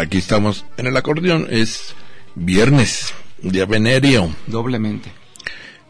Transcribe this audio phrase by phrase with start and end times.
[0.00, 1.46] Aquí estamos en el acordeón.
[1.50, 1.94] Es
[2.34, 4.34] viernes, día venerio.
[4.46, 5.10] Doblemente,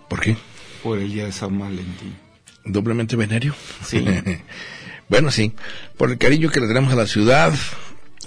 [0.08, 0.36] ¿Por qué?
[0.82, 2.16] por el día de San Valentín.
[2.64, 3.54] ¿Doblemente venerio?
[3.84, 4.04] Sí.
[5.08, 5.52] bueno, sí.
[5.96, 7.52] Por el cariño que le tenemos a la ciudad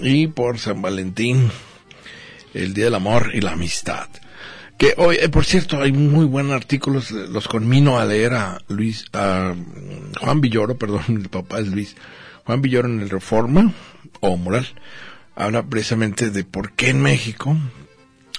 [0.00, 1.50] y por San Valentín,
[2.52, 4.08] el Día del Amor y la Amistad.
[4.76, 9.06] Que hoy, eh, por cierto, hay muy buenos artículos, los conmino a leer a Luis,
[9.12, 11.96] a mm, Juan Villoro, perdón, el papá es Luis,
[12.44, 13.72] Juan Villoro en el Reforma,
[14.20, 14.66] o Moral,
[15.40, 17.56] habla precisamente de por qué en México,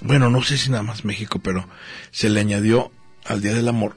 [0.02, 1.68] bueno, no sé si nada más México, pero
[2.12, 2.92] se le añadió
[3.26, 3.96] al Día del Amor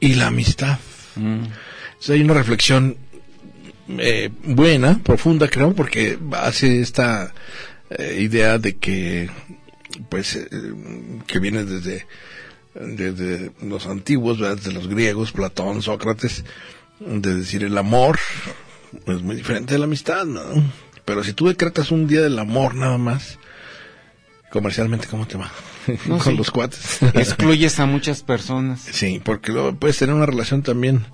[0.00, 0.78] y la Amistad.
[1.16, 2.96] Entonces hay una reflexión
[3.88, 7.32] eh, buena, profunda, creo, porque hace esta
[7.90, 9.30] eh, idea de que,
[10.08, 10.48] pues, eh,
[11.26, 12.06] que viene desde,
[12.74, 14.56] desde los antiguos, ¿verdad?
[14.56, 16.44] desde los griegos, Platón, Sócrates,
[17.00, 18.18] de decir el amor
[19.06, 20.40] es muy diferente de la amistad, ¿no?
[21.04, 23.38] Pero si tú decretas un día del amor nada más,
[24.50, 25.50] comercialmente, ¿cómo te va?
[26.06, 26.36] No, Con sí.
[26.36, 27.02] los cuates.
[27.14, 28.80] Excluyes a muchas personas.
[28.80, 31.04] Sí, porque luego puedes tener una relación también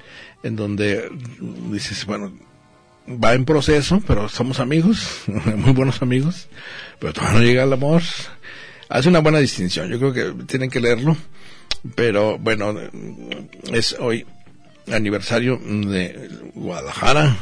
[0.42, 1.10] en donde
[1.70, 2.32] dices, bueno,
[3.08, 6.48] va en proceso, pero somos amigos, muy buenos amigos,
[6.98, 8.02] pero todavía no llega al amor.
[8.88, 11.16] Hace una buena distinción, yo creo que tienen que leerlo,
[11.94, 12.74] pero bueno,
[13.72, 14.26] es hoy
[14.92, 17.36] aniversario de Guadalajara,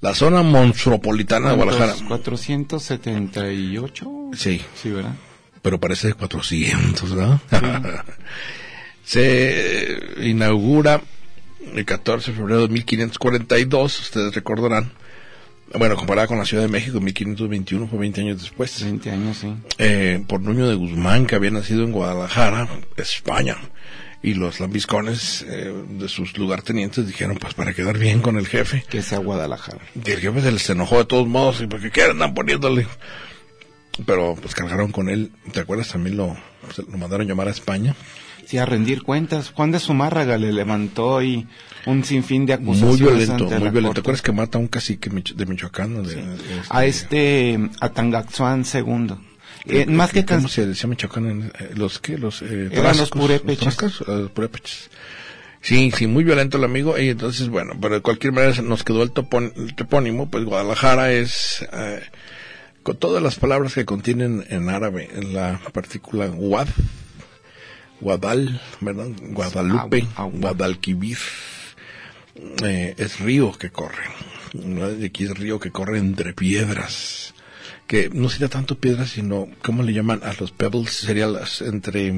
[0.00, 1.92] la zona monstruopolitana de Guadalajara.
[1.92, 2.08] ¿Cuántos?
[2.08, 4.10] 478.
[4.34, 5.14] Sí, Sí, ¿verdad?
[5.62, 7.40] pero parece de 400, ¿verdad?
[9.04, 11.00] Se inaugura
[11.74, 14.92] el 14 de febrero de 1542, ustedes recordarán.
[15.78, 18.82] Bueno, comparada con la Ciudad de México, 1521 fue 20 años después.
[18.82, 19.54] 20 años, sí.
[19.78, 23.56] Eh, por Nuño de Guzmán, que había nacido en Guadalajara, España.
[24.22, 28.84] Y los lambiscones eh, de sus lugartenientes dijeron, pues para quedar bien con el jefe,
[28.88, 29.78] Que sea Guadalajara.
[29.94, 32.86] y el jefe se les enojó de todos modos, y porque qué andan poniéndole.
[34.06, 35.88] Pero pues cargaron con él, ¿te acuerdas?
[35.88, 36.36] También lo,
[36.90, 37.94] lo mandaron llamar a España.
[38.46, 39.50] Sí, a rendir cuentas.
[39.50, 41.46] Juan de Zumárraga le levantó y
[41.86, 43.94] un sinfín de acusaciones Muy violento, ante muy la violento.
[43.94, 46.02] ¿Te acuerdas que mata a un cacique de Michoacán?
[46.02, 46.36] De, de
[46.68, 49.14] A este, a Tangaxuan II.
[49.66, 51.26] Eh, más que ¿Cómo se decía Michoacán?
[51.30, 52.16] en- eh, ¿Los qué?
[52.18, 53.10] Los, eh, Eran los
[54.00, 54.90] eh, los purépechas.
[55.62, 56.98] Sí, sí, muy violento el amigo.
[56.98, 60.30] Y entonces, bueno, pero de cualquier manera nos quedó el, topón- el topónimo.
[60.30, 62.00] Pues Guadalajara es, eh,
[62.82, 66.68] con todas las palabras que contienen en árabe, en la partícula Guad,
[68.00, 69.08] Guadal, ¿verdad?
[69.20, 70.06] Guadalupe.
[70.32, 71.18] Guadalquivir.
[72.64, 74.04] Eh, es río que corre.
[75.04, 77.34] aquí es río que corre entre piedras.
[77.90, 80.92] Que no sería tanto piedras, sino, ¿cómo le llaman a los pebbles?
[80.92, 82.14] Sería las, entre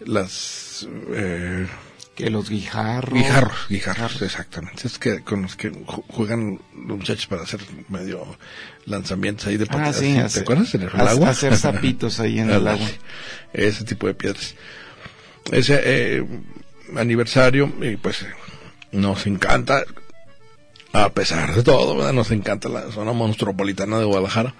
[0.00, 1.66] las, eh,
[2.14, 3.14] que los guijarros.
[3.14, 4.86] guijarros, guijarros, exactamente.
[4.86, 8.26] Es que con los que ju- juegan los muchachos para hacer medio
[8.84, 9.96] lanzamientos ahí de Ah, patadas.
[9.96, 10.74] sí, ¿Te acuerdas?
[10.74, 11.30] En el ha- agua.
[11.30, 12.88] hacer zapitos ahí en el agua.
[13.54, 14.54] Ese tipo de piedras.
[15.52, 16.26] Ese eh,
[16.96, 18.26] aniversario, y pues eh,
[18.92, 19.84] nos encanta,
[21.04, 22.12] a pesar de todo, ¿verdad?
[22.12, 24.54] nos encanta la zona monstruopolitana de Guadalajara.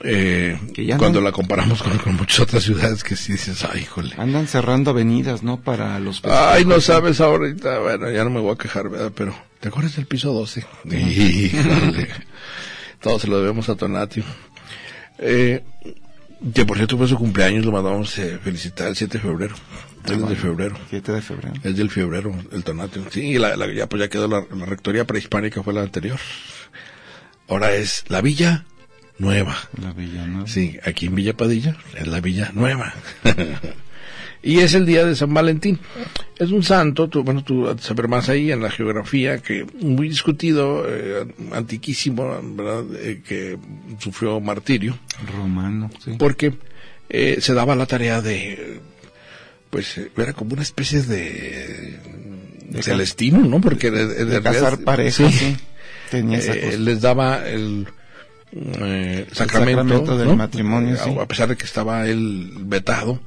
[0.00, 0.58] Eh,
[0.98, 4.14] cuando no- la comparamos con, con muchas otras ciudades que sí dices, ay, híjole.
[4.18, 5.58] Andan cerrando avenidas, ¿no?
[5.60, 9.10] Para los Ay, no sabes ahorita, bueno, ya no me voy a quejar, ¿verdad?
[9.14, 10.66] Pero, ¿te acuerdas del piso 12?
[10.84, 12.08] Híjole.
[13.00, 14.24] Todo se lo debemos a Tonatio.
[15.18, 15.62] Eh,
[16.54, 19.54] que por cierto fue su cumpleaños, lo mandamos eh, felicitar el 7 de febrero.
[20.08, 20.76] El de febrero.
[20.90, 21.54] 7 de febrero.
[21.64, 23.04] Es del febrero, el Tonatio.
[23.10, 26.18] Sí, la, la- ya, pues ya quedó la, la rectoría prehispánica, fue la anterior.
[27.48, 28.64] Ahora es la Villa
[29.18, 29.56] Nueva.
[29.82, 30.46] La Villanueva.
[30.46, 32.94] Sí, aquí en Villa Padilla es la Villa Nueva.
[34.46, 35.78] y es el día de San Valentín.
[36.38, 40.84] Es un santo, tú, bueno, tú saber más ahí en la geografía, que muy discutido,
[40.88, 42.84] eh, antiquísimo, ¿verdad?
[43.00, 43.58] Eh, que
[43.98, 44.98] sufrió martirio,
[45.36, 46.12] Romano, sí.
[46.18, 46.54] porque
[47.08, 48.80] eh, se daba la tarea de,
[49.70, 51.98] pues, era como una especie de,
[52.68, 53.60] De celestino, ¿no?
[53.60, 55.38] Porque de, de- de casar parejas, sí.
[55.38, 55.56] sí.
[56.10, 56.76] Tenía esa cosa.
[56.76, 57.88] les daba el
[59.32, 60.36] sacramento, sacramento del ¿no?
[60.36, 61.10] matrimonio, sí.
[61.20, 63.20] a pesar de que estaba él vetado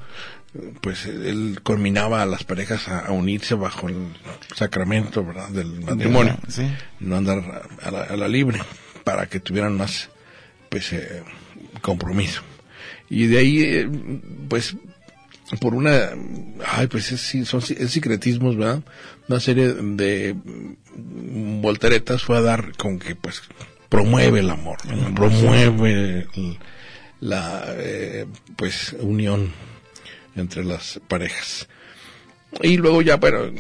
[0.82, 3.96] pues él culminaba a las parejas a, unirse bajo el
[4.56, 5.50] sacramento ¿verdad?
[5.50, 6.68] del matrimonio, Sí.
[7.00, 8.60] no andar a la, a la libre,
[9.04, 10.10] para que tuvieran más
[10.70, 11.24] pues eh,
[11.82, 12.42] compromiso.
[13.10, 13.90] Y de ahí, eh,
[14.48, 14.76] pues,
[15.60, 16.10] por una,
[16.68, 18.82] ay, pues es, son es secretismos, ¿verdad?
[19.28, 20.36] Una serie de
[20.96, 23.42] volteretas fue a dar con que, pues,
[23.90, 25.14] promueve el amor, ¿verdad?
[25.16, 26.58] promueve el-
[27.22, 28.26] la, eh,
[28.56, 29.52] pues, unión
[30.40, 31.68] entre las parejas.
[32.62, 33.52] Y luego ya, pero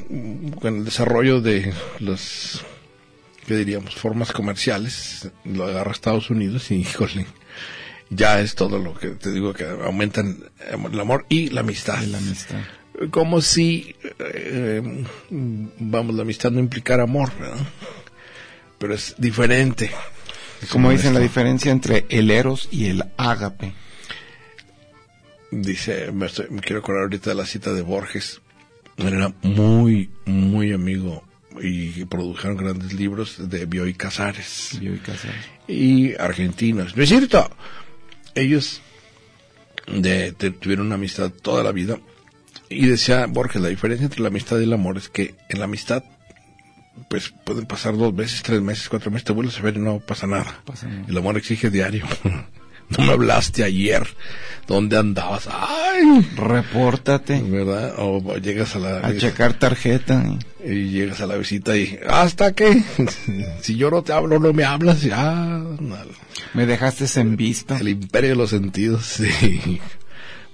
[0.59, 2.61] con el desarrollo de las,
[3.45, 3.95] ¿qué diríamos?
[3.95, 7.27] Formas comerciales, lo agarra Estados Unidos y, híjole,
[8.09, 12.01] ya es todo lo que te digo que aumentan eh, el amor y la amistad.
[12.03, 12.59] La amistad.
[13.11, 15.05] Como si, eh,
[15.79, 17.65] vamos, la amistad no implicara amor, ¿verdad?
[18.77, 19.91] Pero es diferente.
[20.71, 23.73] Como dicen la diferencia entre el eros y el ágape.
[25.51, 28.41] Dice, me, estoy- me quiero acordar ahorita de la cita de Borges.
[28.97, 31.23] Era muy, muy amigo
[31.61, 35.45] y produjeron grandes libros de Bioy Casares Casares.
[35.67, 36.95] y argentinos.
[36.95, 37.49] No es cierto.
[38.35, 38.81] Ellos
[39.87, 41.97] de, tuvieron una amistad toda la vida.
[42.69, 45.65] Y decía Borges, la diferencia entre la amistad y el amor es que en la
[45.65, 46.03] amistad,
[47.09, 49.99] pues pueden pasar dos veces, tres meses, cuatro meses, te vuelves a ver y no
[49.99, 50.61] pasa nada.
[50.65, 51.05] Pasa nada.
[51.07, 52.05] El amor exige diario.
[52.97, 54.07] no me hablaste ayer.
[54.68, 55.47] ¿Dónde andabas?
[55.51, 56.27] ¡Ay!
[56.36, 57.95] Repórtate ¿Verdad?
[57.97, 58.97] O llegas a la...
[59.00, 60.24] a checar tarjeta.
[60.63, 61.97] y- Y llegas a la visita y...
[62.07, 62.83] ¿Hasta qué?
[63.62, 65.01] si yo no te hablo, no me hablas.
[65.01, 65.59] Ya...
[66.53, 67.75] Me dejaste en visto.
[67.77, 69.80] El imperio de los sentidos, sí.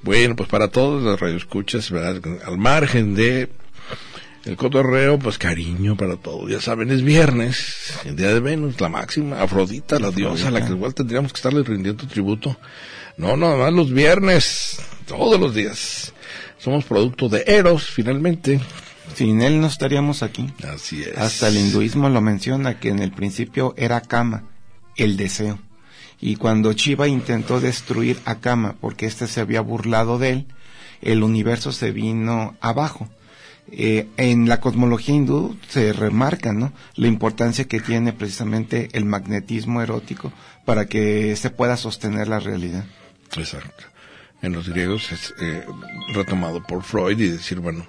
[0.01, 2.21] Bueno, pues para todos los radioescuchas, ¿verdad?
[2.45, 3.49] Al margen de
[4.45, 6.49] el cotorreo, pues cariño para todos.
[6.49, 10.65] Ya saben, es viernes, el día de Venus, la máxima, Afrodita, la diosa, a la
[10.65, 12.57] que igual tendríamos que estarle rindiendo tributo.
[13.17, 16.13] No, nada más los viernes, todos los días.
[16.59, 18.59] Somos producto de Eros, finalmente.
[19.15, 20.51] Sin él no estaríamos aquí.
[20.67, 21.17] Así es.
[21.17, 24.43] Hasta el hinduismo lo menciona que en el principio era Kama,
[24.95, 25.59] el deseo.
[26.19, 30.47] Y cuando Shiva intentó destruir a Kama porque éste se había burlado de él,
[31.01, 33.07] el universo se vino abajo.
[33.71, 36.71] Eh, en la cosmología hindú se remarca ¿no?
[36.95, 40.31] la importancia que tiene precisamente el magnetismo erótico
[40.65, 42.85] para que se pueda sostener la realidad.
[43.35, 43.85] Exacto.
[44.41, 45.65] En los griegos es eh,
[46.13, 47.85] retomado por Freud y decir, bueno,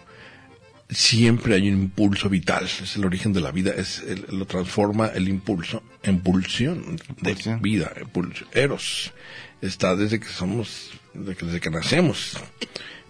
[0.89, 5.09] siempre hay un impulso vital, es el origen de la vida, es el- lo transforma
[5.09, 7.61] el impulso en pulsión de Pulsión.
[7.61, 9.13] vida, impulso, eros.
[9.61, 12.39] Está desde que somos, desde que, desde que nacemos.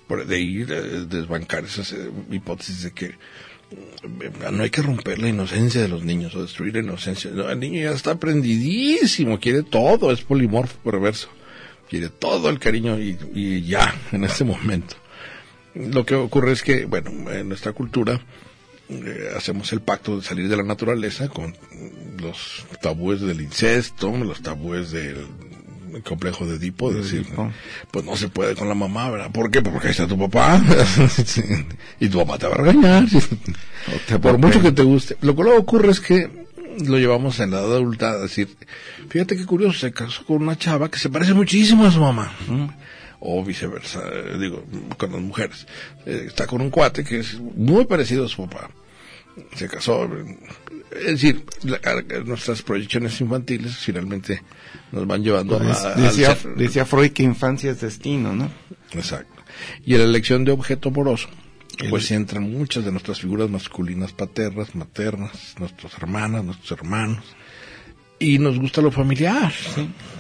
[0.09, 5.29] De ir eh, desbancar esas eh, hipótesis de que eh, no hay que romper la
[5.29, 7.31] inocencia de los niños o destruir la inocencia.
[7.33, 11.29] No, el niño ya está aprendidísimo, quiere todo, es polimorfo perverso.
[11.89, 14.97] Quiere todo el cariño y, y ya, en este momento.
[15.75, 18.21] Lo que ocurre es que, bueno, en nuestra cultura
[18.89, 21.57] eh, hacemos el pacto de salir de la naturaleza con
[22.21, 25.27] los tabúes del incesto, los tabúes del
[26.05, 27.53] complejo de Edipo, es decir, Edipo.
[27.91, 29.31] pues no se puede con la mamá, ¿verdad?
[29.31, 29.63] ¿Por qué?
[29.63, 30.63] Porque ahí está tu papá.
[32.01, 33.05] y tu papá te va a regañar.
[34.21, 35.17] Por mucho que te guste.
[35.21, 36.47] Lo que luego ocurre es que
[36.85, 38.49] lo llevamos en la edad adulta a decir,
[39.09, 42.33] fíjate qué curioso, se casó con una chava que se parece muchísimo a su mamá.
[43.21, 44.03] O viceversa,
[44.39, 44.65] digo,
[44.99, 45.67] con las mujeres.
[46.05, 48.71] Eh, está con un cuate que es muy parecido a su papá.
[49.55, 50.09] Se casó.
[51.01, 51.81] Es decir, la-
[52.25, 54.43] nuestras proyecciones infantiles finalmente
[54.93, 58.51] nos van llevando Pues, a, al decía, ser- decía Freud que infancia es destino, ¿no?
[58.93, 59.43] Exacto.
[59.85, 61.29] Y en la elección de objeto amoroso,
[61.91, 67.25] pues entran muchas de nuestras figuras masculinas paternas, maternas, nuestras hermanas, nuestros hermanos.
[68.19, 69.53] Y nos gusta lo familiar.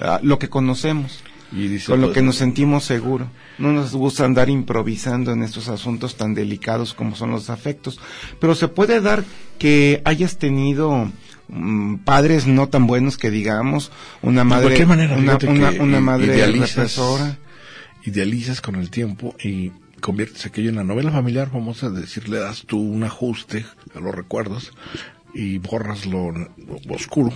[0.02, 1.23] Ah, lo que conocemos.
[1.53, 3.29] Y dice, con lo pues, que nos sentimos seguros.
[3.59, 8.00] No nos gusta andar improvisando en estos asuntos tan delicados como son los afectos.
[8.41, 9.25] Pero se puede dar
[9.59, 11.11] que hayas tenido
[11.49, 17.38] mm, padres no tan buenos que digamos, una madre, cualquier manera, una, madre idealizas- represora.
[18.05, 22.38] Idealizas con el tiempo y conviertes aquello en la novela familiar famosa, es decir, le
[22.38, 24.73] das tú un ajuste a los recuerdos
[25.35, 27.33] y borras lo, lo oscuro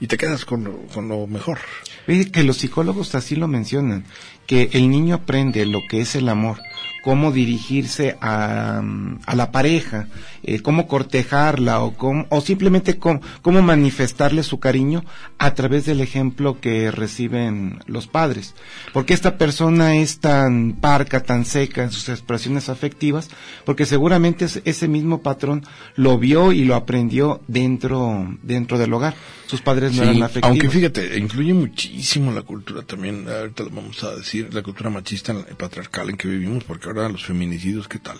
[0.00, 1.58] y te quedas con con lo mejor.
[2.06, 4.04] Que los psicólogos así lo mencionan,
[4.50, 6.58] que el niño aprende lo que es el amor,
[7.04, 8.82] cómo dirigirse a,
[9.24, 10.08] a la pareja,
[10.42, 15.04] eh, cómo cortejarla o, cómo, o simplemente cómo, cómo manifestarle su cariño
[15.38, 18.54] a través del ejemplo que reciben los padres.
[18.92, 23.30] Porque esta persona es tan parca, tan seca en sus expresiones afectivas,
[23.64, 25.62] porque seguramente es- ese mismo patrón
[25.94, 29.14] lo vio y lo aprendió dentro, dentro del hogar.
[29.46, 30.50] Sus padres no Sí, eran afectivas.
[30.50, 35.34] aunque fíjate, influye muchísimo la cultura también, ahorita lo vamos a decir, la cultura machista
[35.56, 38.18] patriarcal en que vivimos, porque ahora los feminicidios, ¿qué tal?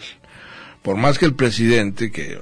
[0.82, 2.38] Por más que el presidente, que eh,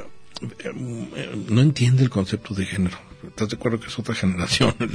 [0.60, 4.90] eh, no entiende el concepto de género, ¿estás de acuerdo que es otra generación el,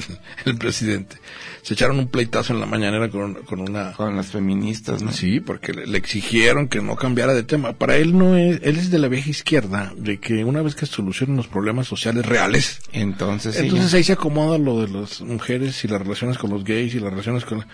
[0.46, 1.18] el presidente?
[1.62, 3.94] Se echaron un pleitazo en la mañanera con, con una...
[3.94, 5.12] con las feministas, ¿no?
[5.12, 7.74] Sí, porque le, le exigieron que no cambiara de tema.
[7.74, 10.86] Para él no es, él es de la vieja izquierda, de que una vez que
[10.86, 15.88] solucionen los problemas sociales reales, Entonces, entonces ahí se acomoda lo de las mujeres y
[15.88, 17.68] las relaciones con los gays y las relaciones con la,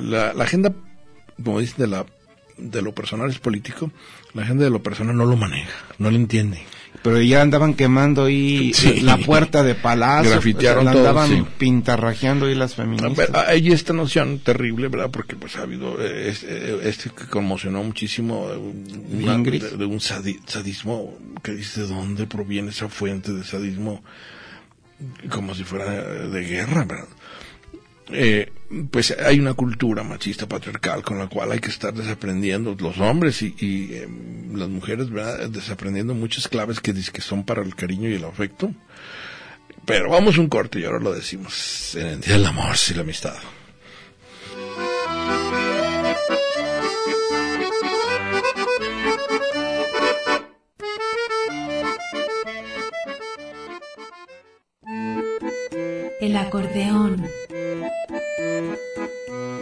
[0.00, 0.72] la, la agenda,
[1.42, 2.06] como dicen, de la
[2.58, 3.90] de lo personal es político,
[4.34, 6.62] la agenda de lo personal no lo maneja, no lo entiende.
[7.02, 9.00] Pero ya andaban quemando ahí Sí.
[9.00, 11.44] la puerta de palacio, Grafitearon la todo, andaban sí.
[11.58, 13.16] pintarrajeando ahí las feministas.
[13.16, 15.10] ver, Hay esta noción terrible, ¿verdad?
[15.10, 19.62] Porque pues ha habido este, este que conmocionó muchísimo eh, Ingrid.
[19.64, 24.04] de, de un sadi- sadismo que dice de dónde proviene esa fuente de sadismo
[25.30, 27.08] como si fuera de guerra, ¿verdad?
[28.14, 28.52] Eh,
[28.90, 33.42] pues hay una cultura machista patriarcal con la cual hay que estar desaprendiendo los hombres
[33.42, 34.08] y, eh,
[34.54, 35.48] las mujeres, ¿verdad?
[35.48, 38.72] Desaprendiendo muchas claves que, que son para el cariño y el afecto.
[39.84, 43.02] Pero vamos un corte y ahora lo decimos en el Día del Amor y la
[43.02, 43.34] Amistad.
[56.20, 57.26] El acordeón.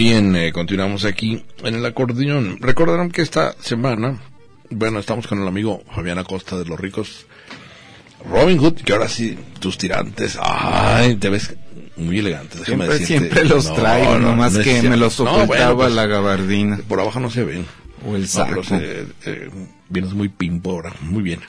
[0.00, 2.56] Bien, eh, continuamos aquí en el acordeón.
[2.58, 4.18] Recordarán que esta semana,
[4.70, 7.26] bueno, estamos con el amigo Fabián Acosta de Los Ricos
[8.26, 11.54] Robin Hood, que ahora sí, tus tirantes, ay, te ves
[11.98, 12.56] muy elegante.
[12.60, 13.18] déjame Siempre, decirte.
[13.28, 16.80] siempre los No, traigo, no, nomás no que me los ocultaba bueno, pues, la gabardina
[16.88, 17.66] Por abajo no se ven.
[18.06, 18.64] o el saco.
[18.64, 19.50] se- eh,
[19.90, 21.40] vienes muy pimpo ahora, muy bien.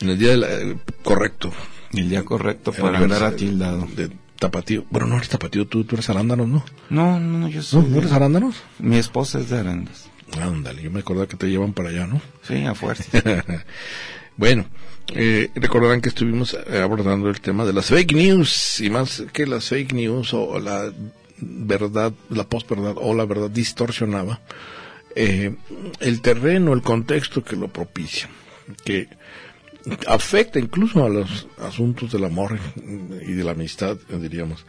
[0.00, 1.52] En el día de la- eh, correcto.
[1.92, 2.98] el día correcto para.
[2.98, 4.84] De tapatío.
[4.90, 6.64] Bueno, no eres tapatío, tú, tú eres arándanos, ¿no?
[6.88, 7.84] No, no, yo ¿No, soy.
[7.84, 8.56] ¿No eres arándanos?
[8.80, 10.08] Mi esposa es de Arandas.
[10.40, 12.20] Ándale, yo me acordaba que te llevan para allá, ¿no?
[12.42, 13.04] Sí, a fuerza.
[14.36, 14.66] bueno,
[15.14, 19.46] eh, recordarán que estuvimos eh, abordando el tema de las fake news, y más que
[19.46, 20.92] las fake news o la
[21.38, 24.40] verdad, la posverdad o la verdad distorsionada,
[25.16, 25.54] eh,
[25.98, 28.28] el terreno, el contexto que lo propicia,
[28.84, 29.08] que
[30.06, 32.58] afecta incluso a los asuntos del amor
[33.26, 34.66] y de la amistad, diríamos,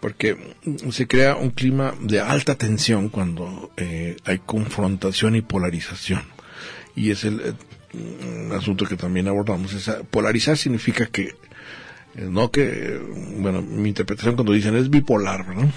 [0.00, 0.54] porque
[0.90, 6.22] se crea un clima de alta tensión cuando eh, hay confrontación y polarización.
[6.94, 7.52] Y es el eh,
[7.94, 9.72] un asunto que también abordamos.
[9.72, 11.34] Esa, polarizar significa que,
[12.16, 13.00] eh, no que, eh,
[13.38, 15.68] bueno, mi interpretación cuando dicen es bipolar, ¿verdad?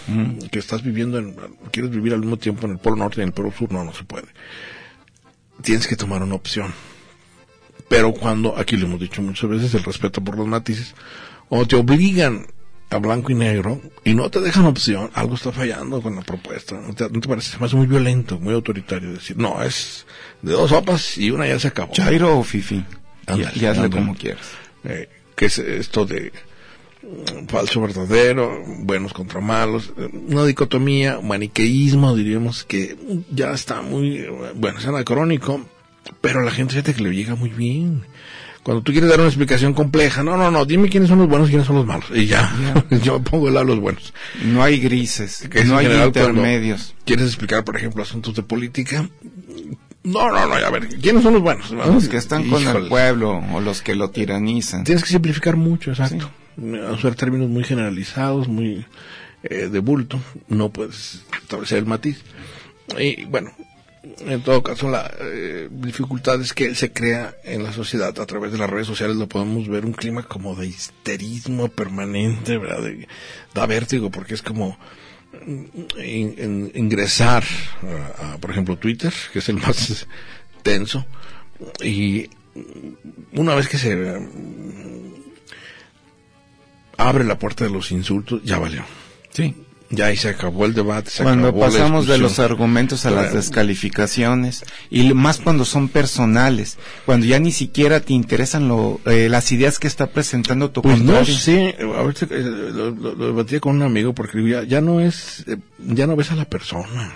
[0.51, 1.35] Que estás viviendo, en,
[1.71, 3.83] quieres vivir al mismo tiempo en el polo norte y en el polo sur, no,
[3.83, 4.27] no se puede.
[5.61, 6.73] Tienes que tomar una opción.
[7.89, 10.93] Pero cuando, aquí lo hemos dicho muchas veces, el respeto por los matices,
[11.49, 12.47] o te obligan
[12.89, 16.79] a blanco y negro y no te dejan opción, algo está fallando con la propuesta.
[16.79, 17.51] ¿No te, no te parece?
[17.51, 20.05] Se me hace muy violento, muy autoritario decir, no, es
[20.41, 21.93] de dos sopas y una ya se acabó.
[21.93, 22.83] Chairo o Fifi.
[23.35, 24.47] Y, y hazle como quieras.
[24.83, 26.31] Eh, que es esto de
[27.03, 32.95] mm, falso verdadero, buenos contra malos, eh, una dicotomía, maniqueísmo, diríamos que
[33.29, 35.65] ya está muy, eh, bueno, es anacrónico,
[36.21, 38.03] pero a la gente fíjate que le llega muy bien.
[38.63, 41.47] Cuando tú quieres dar una explicación compleja, no, no, no, dime quiénes son los buenos
[41.47, 42.09] y quiénes son los malos.
[42.13, 42.51] Y ya,
[43.01, 44.13] yo pongo el lado de los buenos.
[44.43, 46.93] No hay grises, Que no hay general intermedios.
[47.05, 49.09] ¿Quieres explicar, por ejemplo, asuntos de política?
[50.03, 51.71] No, no, no, a ver, ¿quiénes son los buenos?
[51.71, 54.83] Los que están con el pueblo o los que lo tiranizan.
[54.83, 56.29] Tienes que simplificar mucho, exacto.
[56.57, 58.85] Usar términos muy generalizados, muy
[59.43, 60.19] eh, de bulto.
[60.49, 62.21] No puedes establecer el matiz.
[62.99, 63.51] Y bueno,
[64.19, 68.51] en todo caso, la eh, dificultad es que se crea en la sociedad a través
[68.51, 69.15] de las redes sociales.
[69.17, 72.81] Lo podemos ver un clima como de histerismo permanente, ¿verdad?
[72.83, 73.07] De-
[73.53, 74.77] da vértigo porque es como
[75.45, 75.63] mm,
[76.03, 77.43] in- in- ingresar
[78.19, 80.07] a, a, por ejemplo, Twitter, que es el más
[80.63, 81.05] tenso,
[81.83, 82.29] y
[83.33, 84.19] una vez que se
[86.97, 88.83] abre la puerta de los insultos, ya valió.
[89.31, 89.55] Sí.
[89.89, 91.09] Ya ahí se acabó el debate.
[91.09, 95.87] Se cuando acabó la pasamos de los argumentos a las descalificaciones y más cuando son
[95.87, 100.81] personales, cuando ya ni siquiera te interesan lo, eh, las ideas que está presentando tu
[100.81, 104.81] Pues no sé, ahorita eh, lo, lo- lo debatía con un amigo porque ya, ya
[104.81, 107.13] no es, eh, ya no ves a la persona.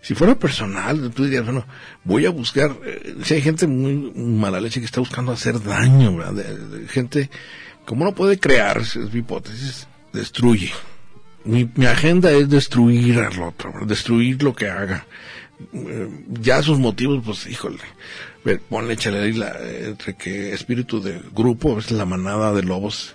[0.00, 1.66] Si fuera personal, tú dirías, bueno,
[2.04, 6.16] voy a buscar, eh, si hay gente muy mala leche que está buscando hacer daño,
[6.16, 6.32] ¿verdad?
[6.32, 7.28] De- de gente,
[7.84, 10.70] como no puede crear, es mi hipótesis, destruye.
[11.46, 15.06] Mi, mi agenda es destruir al otro, destruir lo que haga.
[15.72, 16.08] Eh,
[16.40, 17.78] ya sus motivos, pues, híjole,
[18.68, 23.14] ponle, échale ahí la, eh, entre que espíritu de grupo, veces la manada de lobos,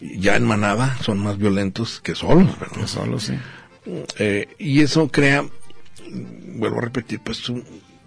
[0.00, 2.76] ya en manada son más violentos que solos, ¿verdad?
[2.80, 3.34] Que solo sí.
[4.18, 5.44] Eh, y eso crea,
[6.56, 7.64] vuelvo a repetir, pues un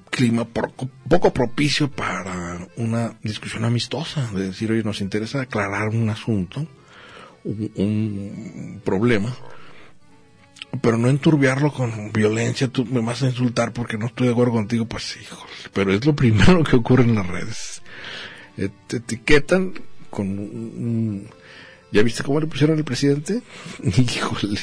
[0.09, 6.09] clima poco, poco propicio para una discusión amistosa, de decir, oye, nos interesa aclarar un
[6.09, 6.65] asunto,
[7.43, 9.35] un, un problema,
[10.81, 14.53] pero no enturbiarlo con violencia, tú me vas a insultar porque no estoy de acuerdo
[14.53, 17.81] contigo, pues híjole, pero es lo primero que ocurre en las redes.
[18.57, 19.73] Eh, te etiquetan
[20.09, 21.29] con un...
[21.91, 23.41] ¿Ya viste cómo le pusieron al presidente?
[23.83, 24.59] Híjole,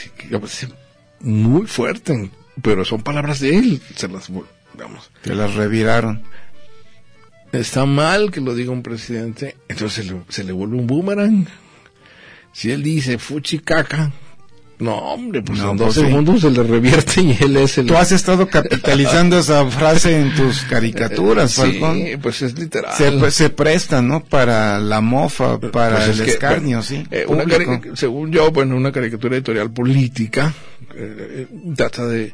[1.21, 2.31] muy fuerte,
[2.61, 5.11] pero son palabras de él, se las, vamos.
[5.23, 6.23] Que las reviraron.
[7.53, 11.47] Está mal que lo diga un presidente, entonces se le, se le vuelve un boomerang.
[12.53, 14.13] Si él dice fuchi caca,
[14.79, 16.01] no hombre, pues No, en pues dos sí.
[16.11, 17.87] segundos se le revierte y él es el...
[17.87, 21.99] Tú has estado capitalizando esa frase en tus caricaturas, Sí, Falcón.
[22.21, 22.93] pues es literal.
[22.97, 24.25] Se, pues, se presta, ¿no?
[24.25, 27.07] Para la mofa, para Pues es el que, escarnio, bueno, sí.
[27.11, 27.45] eh, una
[27.97, 30.53] según yo, bueno, una caricatura editorial política
[30.95, 32.33] eh, eh, trata de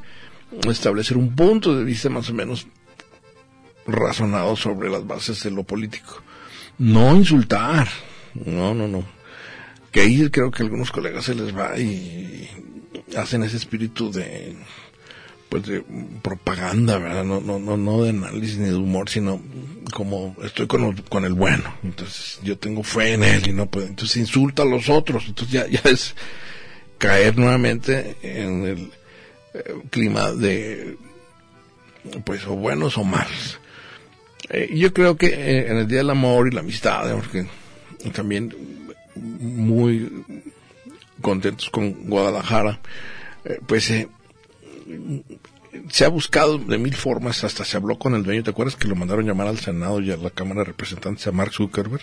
[0.68, 2.66] establecer un punto de vista más o menos
[3.86, 6.22] razonado sobre las bases de lo político.
[6.78, 7.88] No insultar.
[8.34, 9.04] No, no, no.
[9.90, 12.48] Que ahí creo que a algunos colegas se les va y
[13.16, 14.54] hacen ese espíritu de
[15.48, 15.82] pues de
[16.22, 17.24] propaganda, ¿verdad?
[17.24, 19.42] No, no, no, no de análisis ni de humor, sino
[19.92, 21.74] como estoy con, con el bueno.
[21.82, 23.88] Entonces yo tengo fe en él y no puedo.
[23.88, 25.24] Entonces insulta a los otros.
[25.26, 26.14] Entonces ya, ya es
[26.98, 28.92] caer nuevamente en el
[29.54, 30.96] eh, clima de
[32.24, 33.58] pues o buenos o malos.
[34.50, 37.46] Eh, yo creo que eh, en el Día del Amor y la Amistad, digamos que
[38.12, 38.54] también
[39.16, 40.24] muy
[41.20, 42.80] contentos con Guadalajara,
[43.44, 44.08] eh, pues eh,
[45.88, 48.88] se ha buscado de mil formas, hasta se habló con el dueño, ¿te acuerdas que
[48.88, 52.02] lo mandaron llamar al Senado y a la Cámara de Representantes a Mark Zuckerberg?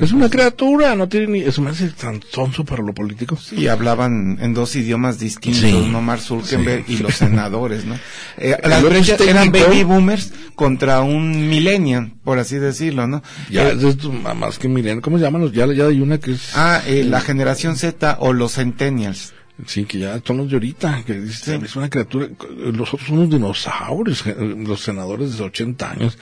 [0.00, 3.38] Es una criatura, no tiene ni, eso me hace tan sonso para lo político.
[3.52, 5.88] Y hablaban en dos idiomas distintos, Sí.
[5.90, 6.00] ¿no?
[6.00, 6.94] Mark Zuckerberg Sí.
[6.94, 7.98] y los senadores, ¿no?
[8.38, 13.22] Eh, las brechas es eran baby boomers contra un millennial, por así decirlo, ¿no?
[13.50, 13.96] Ya, Eh, es
[14.36, 15.50] más que milen, ¿cómo se llaman?
[15.52, 16.50] Ya, ya hay una que es...
[16.54, 19.32] ah, eh, la generación Z o los centennials.
[19.64, 23.18] Sí, que ya son los de ahorita, que dice, es una criatura, los otros son
[23.18, 26.18] unos dinosaurios, eh, los senadores de 80 años,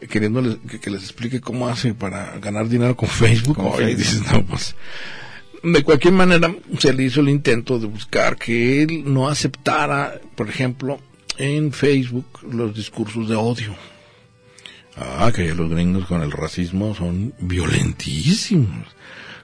[0.00, 3.56] eh, queriéndoles que, que les explique cómo hace para ganar dinero con Facebook.
[3.56, 3.98] Con Oye, Facebook.
[3.98, 4.76] dices, no, pues,
[5.64, 10.48] de cualquier manera, se le hizo el intento de buscar que él no aceptara, por
[10.48, 11.00] ejemplo,
[11.38, 13.74] en Facebook los discursos de odio.
[14.96, 18.86] Ah, que los gringos con el racismo son violentísimos.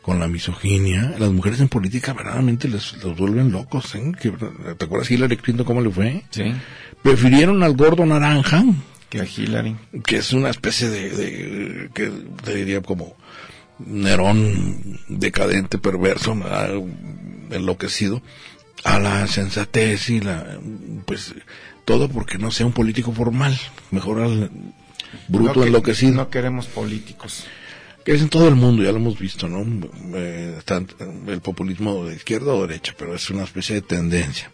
[0.07, 4.13] Con la misoginia, las mujeres en política verdaderamente les los vuelven locos, ¿eh?
[4.79, 6.23] ¿Te acuerdas Hillary Clinton cómo le fue?
[6.31, 6.45] Sí.
[7.03, 8.63] Prefirieron al gordo naranja,
[9.11, 9.75] Que a Hillary.
[10.05, 12.13] que es una especie de, de- que
[12.45, 13.17] te diría como
[13.81, 16.37] Nerón decadente, perverso,
[17.51, 18.23] enloquecido,
[18.85, 20.59] a la sensatez y la,
[21.05, 21.35] pues,
[21.85, 23.59] todo porque no sea un político formal,
[23.91, 24.51] mejor al
[25.29, 27.45] bruto No que- enloquecido No queremos políticos.
[28.07, 29.67] Que es en todo el mundo, ya lo hemos visto, ¿no?
[30.15, 30.59] Eh,
[31.27, 34.53] el populismo de izquierda o derecha, pero es una especie de tendencia.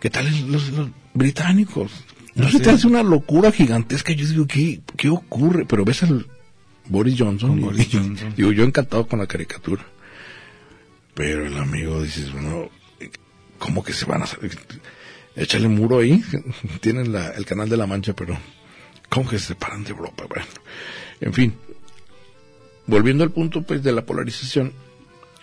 [0.00, 1.90] ¿Qué tal los, los británicos?
[2.36, 4.12] No se te hace una locura gigantesca.
[4.12, 5.66] Yo digo, ¿qué, qué ocurre?
[5.66, 6.26] Pero ves al
[6.86, 7.58] Boris Johnson.
[7.58, 8.32] y- Boris Johnson.
[8.36, 9.84] digo, yo encantado con la caricatura.
[11.14, 12.70] Pero el amigo dices, bueno,
[13.58, 14.38] ¿cómo que se van a hacer?
[15.36, 16.22] Échale muro ahí.
[16.80, 18.38] Tienen la, el canal de la Mancha, pero
[19.08, 20.26] ¿cómo que se separan de Europa?
[20.28, 20.46] Bueno,
[21.20, 21.54] en fin.
[22.86, 24.72] Volviendo al punto, pues, de la polarización,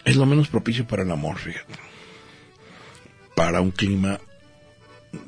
[0.06, 1.74] es lo menos propicio para el amor, fíjate.
[3.36, 4.20] Para un clima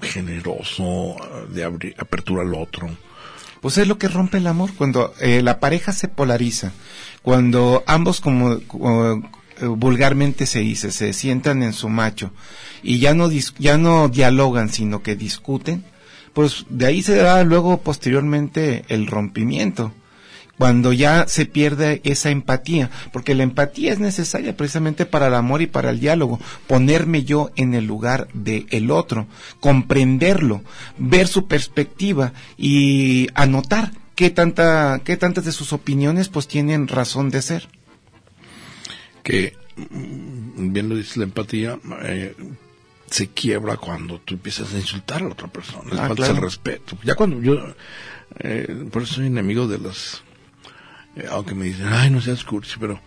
[0.01, 1.15] generoso,
[1.49, 2.89] de abrir, apertura al otro.
[3.61, 6.73] Pues es lo que rompe el amor, cuando eh, la pareja se polariza,
[7.21, 9.23] cuando ambos como, como,
[9.61, 12.31] eh, vulgarmente se dice, se sientan en su macho
[12.81, 15.85] y ya no ya no dialogan, sino que discuten,
[16.33, 19.93] pues de ahí se da luego posteriormente el rompimiento.
[20.63, 25.61] Cuando ya se pierde esa empatía, porque la empatía es necesaria precisamente para el amor
[25.61, 29.27] y para el diálogo, ponerme yo en el lugar del el otro,
[29.59, 30.63] comprenderlo,
[30.97, 37.29] ver su perspectiva y anotar qué tanta qué tantas de sus opiniones pues tienen razón
[37.29, 37.67] de ser.
[39.21, 42.35] Que mm, bien lo dice la empatía, eh,
[43.11, 46.35] se quiebra cuando tú empiezas a insultar a la otra persona, le Ah, faltas claro.
[46.35, 46.97] el respeto.
[47.03, 47.59] Ya cuando yo,
[48.39, 50.22] eh, por eso soy enemigo de las,
[51.31, 52.99] aunque me dicen, ay, no seas cursi, pero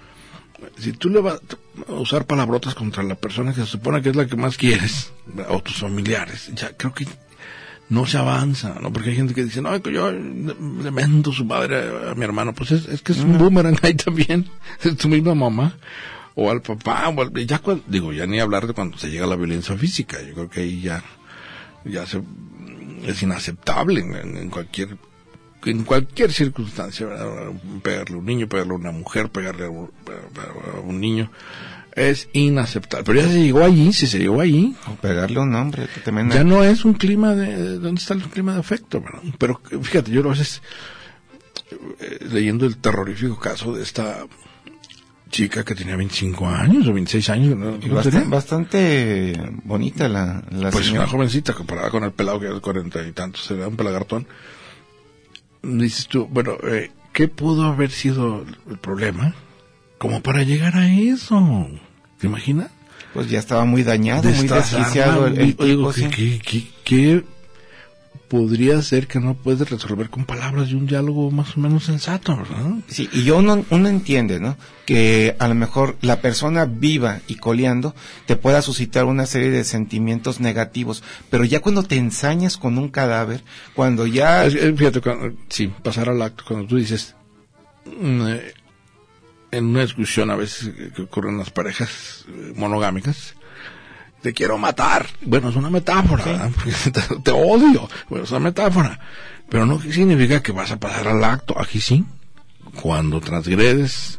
[0.78, 1.40] si tú le vas
[1.88, 5.12] a usar palabrotas contra la persona que se supone que es la que más quieres,
[5.48, 7.06] o tus familiares, ya creo que
[7.88, 8.92] no se avanza, ¿no?
[8.92, 12.24] Porque hay gente que dice, no, que yo le le mento su madre a mi
[12.24, 12.52] hermano.
[12.52, 14.48] Pues es, es que es un boomerang ahí también.
[14.82, 15.76] Es tu misma mamá.
[16.34, 19.24] O al papá, o al- ya cuando, digo, ya ni hablar de cuando se llega
[19.24, 20.20] a la violencia física.
[20.20, 21.02] Yo creo que ahí ya,
[21.84, 22.20] ya se,
[23.04, 24.96] es inaceptable en, en cualquier,
[25.66, 27.26] en cualquier circunstancia, ¿verdad?
[27.82, 29.90] Pegarle a un niño, pegarle a una mujer, pegarle a un,
[30.74, 31.30] a un niño.
[31.94, 33.04] Es inaceptable.
[33.04, 36.00] Pero ya se llegó allí, si se llegó allí, O pegarle a un hombre que
[36.00, 39.20] también ya no es un clima de dónde está el clima de afecto ¿verdad?
[39.38, 40.60] pero fíjate yo a veces
[42.00, 44.26] eh, leyendo el terrorífico caso de esta
[45.30, 47.76] chica que tenía 25 años o 26 años ¿no?
[47.82, 51.04] Y ¿No bastante, bastante bonita la, la pues señora.
[51.04, 54.26] una jovencita comparada con el pelado que es 40 y tantos se da un pelagartón
[55.66, 59.34] dices tú bueno eh, ¿qué pudo haber sido el problema
[59.98, 61.68] como para llegar a eso
[62.18, 62.70] ¿te imaginas?
[63.14, 66.14] Pues ya estaba muy dañado, muy Destrozarla, desquiciado el, el muy- oigo, tipo, sí.
[66.14, 67.24] ¿qué, qué- qué
[68.28, 72.36] podría ser que no puedes resolver con palabras y un diálogo más o menos sensato,
[72.36, 72.72] verdad?
[72.88, 74.56] Sí, y yo uno, uno entiende, ¿no?
[74.84, 77.94] Que a lo mejor la persona viva y coleando
[78.26, 82.88] te pueda suscitar una serie de sentimientos negativos, pero ya cuando te ensañas con un
[82.88, 84.44] cadáver, cuando ya...
[84.44, 87.14] Es fíjate, cuando, sí, pasar al acto, cuando tú dices,
[87.86, 88.52] mm, eh,
[89.52, 93.35] en una discusión a veces que- que ocurren las parejas eh, monogámicas,
[94.22, 95.06] te quiero matar.
[95.22, 96.50] Bueno, es una metáfora,
[97.22, 97.88] te odio.
[98.08, 98.98] Bueno, es una metáfora.
[99.48, 101.60] Pero no significa que vas a pasar al acto.
[101.60, 102.04] Aquí sí.
[102.80, 104.18] Cuando transgredes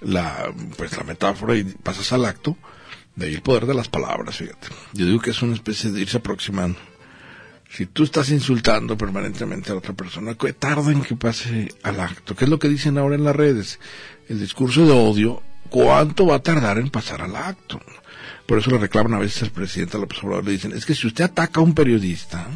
[0.00, 2.56] la, pues, la metáfora y pasas al acto,
[3.16, 4.68] de ahí el poder de las palabras, fíjate.
[4.92, 6.78] Yo digo que es una especie de irse aproximando.
[7.70, 12.36] Si tú estás insultando permanentemente a otra persona, que tarda en que pase al acto.
[12.36, 13.80] ¿Qué es lo que dicen ahora en las redes?
[14.28, 17.80] El discurso de odio, ¿cuánto va a tardar en pasar al acto?
[18.46, 21.06] Por eso le reclaman a veces al presidente López Obrador, le dicen, es que si
[21.06, 22.46] usted ataca a un periodista,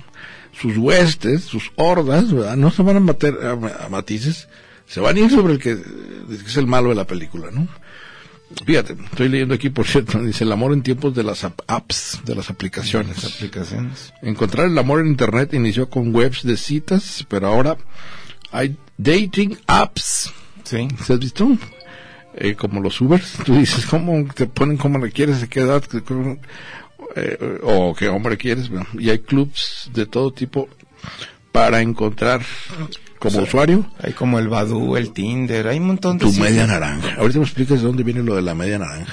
[0.61, 2.57] sus huestes, sus hordas, ¿verdad?
[2.57, 4.49] No se van a meter a, a matices,
[4.87, 7.67] se van a ir sobre el que, que es el malo de la película, ¿no?
[8.65, 12.21] Fíjate, estoy leyendo aquí, por cierto, dice el amor en tiempos de las ap- apps,
[12.25, 13.23] de las aplicaciones.
[13.23, 14.13] Las aplicaciones.
[14.23, 17.77] Encontrar el amor en Internet inició con webs de citas, pero ahora
[18.51, 20.33] hay dating apps.
[20.65, 20.87] Sí.
[21.05, 21.49] ¿Se has visto?
[22.41, 23.33] Eh, como los Ubers.
[23.45, 25.41] Tú dices, ¿cómo te ponen cómo le quieres?
[25.41, 25.83] ¿De qué edad?
[25.83, 26.39] ¿Qué- cómo-
[27.17, 28.69] eh, o qué hombre quieres?
[28.69, 30.69] Bueno, y hay clubs de todo tipo
[31.53, 32.43] para encontrar
[33.19, 36.27] como usuario Hay como el Badu, el Tinder, hay un montón de...
[36.27, 37.15] tu media naranja.
[37.19, 39.13] Ahorita me explicas de dónde viene lo de la media naranja.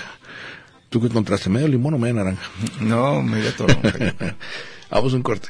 [0.89, 1.49] ¿Tú qué encontraste?
[1.49, 2.43] ¿Medio limón o media naranja?
[2.81, 3.91] No, media toronja.
[4.91, 5.49] Vamos a un corte.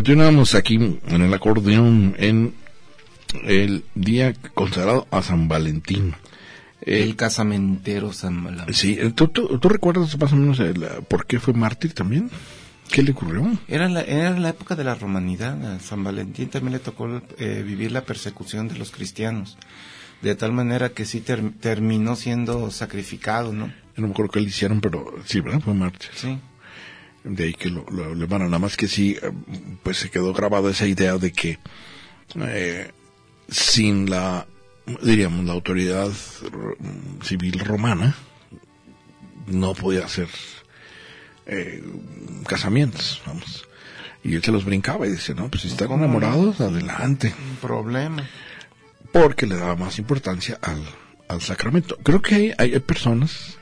[0.00, 2.54] Continuamos aquí en el acordeón en
[3.44, 6.14] el día consagrado a San Valentín.
[6.80, 8.72] Eh, el casamentero San Malán.
[8.72, 12.30] sí, ¿tú, tú, tú recuerdas más o menos el, por qué fue mártir también?
[12.90, 13.46] ¿Qué le ocurrió?
[13.68, 15.62] Era la, era la época de la romanidad.
[15.74, 19.58] A San Valentín también le tocó eh, vivir la persecución de los cristianos.
[20.22, 23.66] De tal manera que sí ter- terminó siendo sacrificado, ¿no?
[23.66, 25.60] Yo no me acuerdo qué le hicieron, pero sí, ¿verdad?
[25.60, 26.08] Fue mártir.
[26.14, 26.38] Sí.
[27.24, 29.30] De ahí que lo, lo, lo- bueno, nada más que sí, eh,
[29.82, 31.58] pues se quedó grabada esa idea de que
[32.36, 32.90] eh,
[33.48, 34.46] sin la,
[35.02, 36.10] diríamos, la autoridad
[37.22, 38.14] civil romana,
[39.46, 40.28] no podía hacer
[41.46, 41.82] eh,
[42.46, 43.66] casamientos, vamos.
[44.22, 47.34] Y él se los brincaba y dice, no, pues si están enamorados, adelante.
[47.50, 48.28] Un problema.
[49.12, 50.82] Porque le daba más importancia al,
[51.28, 51.96] al sacramento.
[52.02, 53.58] Creo que hay, hay personas,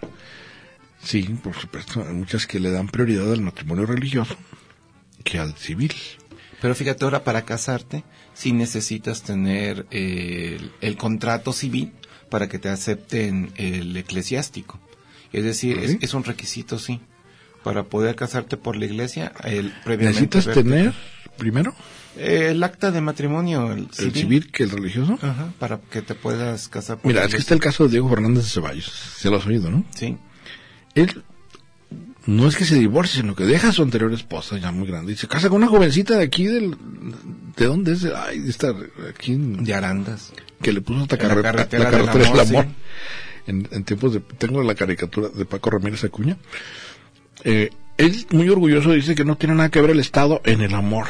[1.09, 4.37] sí, por supuesto, hay muchas que le dan prioridad al matrimonio religioso
[5.25, 5.93] que al civil.
[6.61, 11.93] Pero fíjate, ahora para casarte, sí necesitas tener eh, el, el contrato civil
[12.31, 14.79] para que te acepten el eclesiástico.
[15.33, 15.99] Es decir, es, ¿Sí?
[16.01, 17.01] es un requisito, sí.
[17.63, 20.95] Para poder casarte por la iglesia, el, previamente ¿Necesitas verte- tener
[21.37, 21.75] primero
[22.17, 25.19] el acta de matrimonio, el el civil, que el religioso?
[25.23, 28.09] Ajá, para que te puedas casar por Mira, es que está el caso de Diego
[28.09, 28.87] Fernández de Ceballos.
[29.19, 29.85] Se lo has oído, ¿no?
[29.95, 30.17] Sí,
[30.95, 31.23] Él
[32.27, 35.13] no es que se divorcie, sino que deja a su anterior esposa, ya muy grande,
[35.13, 36.77] y se casa con una jovencita de aquí, del,
[37.57, 38.05] ¿de dónde es?
[38.05, 38.75] Ay, de esta,
[39.09, 40.33] aquí, en- de Arandas.
[40.61, 42.67] que le puso hasta la carre- carretera la del amor.
[43.47, 46.37] En, en tiempos de, tengo la caricatura de Paco Ramírez Acuña.
[47.45, 50.75] Eh, él, muy orgulloso, dice que no tiene nada que ver el Estado en el
[50.75, 51.07] amor.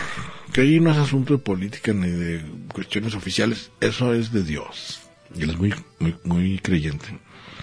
[0.53, 3.71] Que ahí no es asunto de política ni de cuestiones oficiales.
[3.81, 5.01] Eso es de Dios.
[5.35, 7.07] Y él es muy, muy, muy creyente.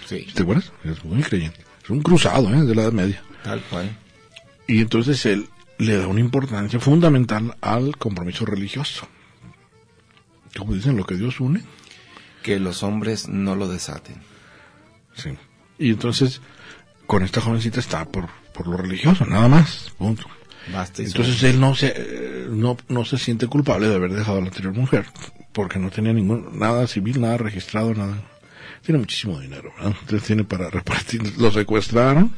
[0.06, 0.70] Sí, ¿Te acuerdas?
[0.84, 1.58] Es muy creyente.
[1.86, 2.62] Es un cruzado, ¿eh?
[2.62, 3.22] De la Edad Media.
[3.44, 3.96] tal cual.
[4.66, 9.06] Y entonces él le da una importancia fundamental al compromiso religioso.
[10.58, 11.62] Como dicen, lo que Dios une.
[12.42, 14.16] Que los hombres no lo desaten.
[15.14, 15.30] Sí.
[15.78, 16.40] Y entonces,
[17.06, 19.92] con esta jovencita está por, por lo religioso, nada más.
[19.96, 20.24] Punto.
[20.72, 24.40] Basta y Entonces él no se, no, no se siente culpable de haber dejado a
[24.40, 25.06] la anterior mujer,
[25.52, 28.20] porque no tenía ningún, nada civil, nada registrado, nada.
[28.82, 29.94] Tiene muchísimo dinero, ¿verdad?
[30.00, 31.38] Entonces tiene para repartir.
[31.38, 32.32] Lo secuestraron,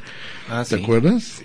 [0.48, 0.82] Ah, ¿te sí.
[0.82, 1.42] acuerdas?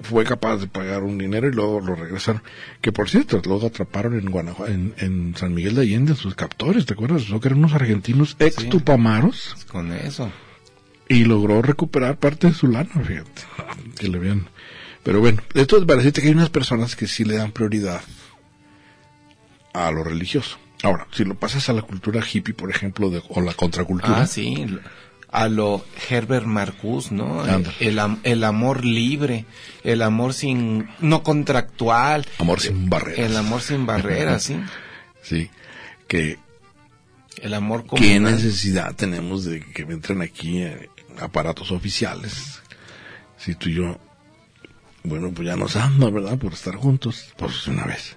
[0.00, 2.40] Fue capaz de pagar un dinero y luego lo regresaron.
[2.80, 6.36] Que por cierto, luego atraparon en Guanajuato, en, en San Miguel de Allende a sus
[6.36, 7.28] captores, ¿te acuerdas?
[7.30, 8.68] Lo que eran unos argentinos ex Sí.
[8.68, 10.30] tupamaros Con eso.
[11.08, 13.42] y logró recuperar parte de su lana, fíjate,
[13.98, 14.46] que le habían...
[15.02, 18.02] Pero bueno, esto es para decirte que hay unas personas que sí le dan prioridad
[19.72, 20.58] a lo religioso.
[20.82, 24.26] Ahora, si lo pasas a la cultura hippie, por ejemplo, de, o la contracultura, Ah,
[24.26, 24.66] sí.
[25.30, 27.44] A lo Herbert Marcuse, ¿no?
[27.80, 29.44] El, el amor libre,
[29.84, 33.30] el amor sin, no contractual, amor sin barreras.
[33.30, 34.56] el amor sin barreras, sí.
[35.22, 35.50] Sí,
[36.06, 36.38] que
[37.42, 38.22] El amor qué comunal.
[38.36, 40.88] necesidad tenemos de que entren aquí eh,
[41.20, 42.62] aparatos oficiales.
[43.36, 43.98] Si tú y yo,
[45.04, 46.38] bueno, pues ya nos anda, ¿verdad?
[46.38, 48.16] Por estar juntos, pues una vez.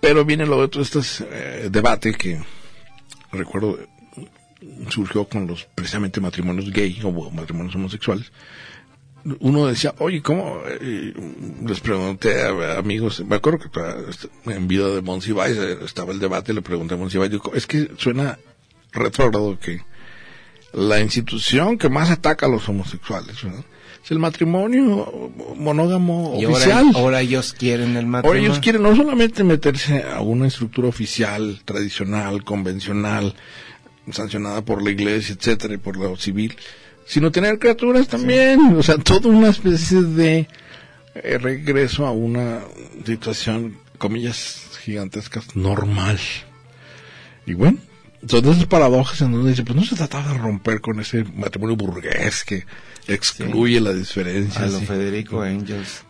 [0.00, 2.40] Pero viene lo otro, este es, eh, debate que
[3.32, 3.78] recuerdo
[4.88, 8.32] surgió con los precisamente matrimonios gay o matrimonios homosexuales.
[9.40, 10.62] Uno decía, oye, ¿cómo?
[10.80, 16.52] Les pregunté a, amigos, me acuerdo que en vida de Monsiváis eh, estaba el debate,
[16.54, 18.38] le pregunté a Monsiváis, digo, es que suena
[18.92, 19.82] retrógrado que
[20.72, 23.36] la institución que más ataca a los homosexuales.
[24.04, 26.86] Es el matrimonio monógamo Y oficial.
[26.86, 28.42] ahora, ahora ellos quieren el Ahora matrimonio.
[28.44, 33.34] ellos quieren no solamente meterse a una estructura oficial, tradicional, convencional,
[34.10, 36.56] sancionada por la iglesia, etcétera, y por lo civil,
[37.06, 40.46] sino tener criaturas también, o sea, toda una especie de
[41.14, 42.60] eh, regreso a una
[43.04, 46.18] situación, comillas gigantescas, normal.
[47.46, 47.78] Y bueno,
[48.26, 51.24] son de esas paradojas en donde dice, pues no se trataba de romper con ese
[51.24, 52.64] matrimonio burgués que
[53.06, 54.62] excluye la diferencia.
[54.62, 54.86] a lo sí.
[54.86, 56.02] Federico Angels.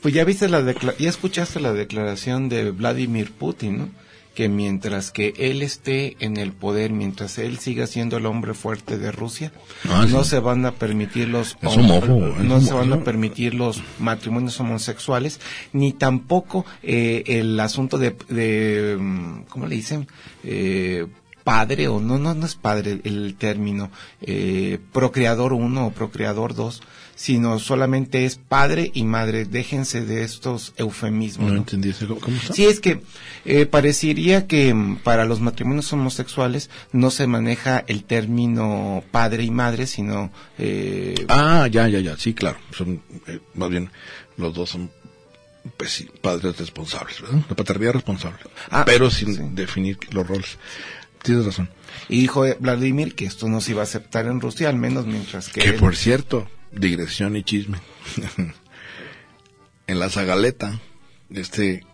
[0.00, 0.62] Pues ya viste la
[0.98, 3.88] ya escuchaste la declaración de Vladimir Putin, ¿no?
[4.34, 8.96] Que mientras que él esté en el poder, mientras él siga siendo el hombre fuerte
[8.98, 9.52] de Rusia,
[9.88, 10.30] Ah, no sí.
[10.30, 15.38] se van a permitir los es no se van a permitir los matrimonios homosexuales,
[15.74, 20.08] ni tampoco eh, el asunto de, de mm, ¿cómo le dicen?
[20.44, 21.06] Eh,
[21.44, 26.82] padre o no, no, no es padre el término, eh, procreador uno o procreador dos,
[27.22, 29.44] sino solamente es padre y madre.
[29.44, 31.48] Déjense de estos eufemismos.
[31.48, 31.60] No ¿no?
[31.60, 31.92] entendí.
[31.92, 32.52] ¿Cómo, está?
[32.52, 33.02] Sí, es que
[33.44, 39.50] eh, parecería que mm, para los matrimonios homosexuales no se maneja el término padre y
[39.50, 42.58] madre, sino eh, Ah, ya, ya, ya, sí, claro.
[42.76, 43.90] Son, eh, más bien,
[44.36, 44.90] los dos son,
[45.76, 47.40] pues sí, padres responsables, ¿verdad?
[47.48, 48.38] La paternidad responsable.
[48.68, 49.42] Ah, pero sin sí.
[49.52, 50.58] definir los roles.
[51.22, 51.70] Tienes razón.
[52.08, 55.06] y dijo eh, Vladimir que esto no se iba a aceptar en Rusia, al menos
[55.06, 57.78] mientras que Que él- por cierto, digresión y chisme.
[59.86, 60.80] en la Zagaleta,
[61.30, 61.84] este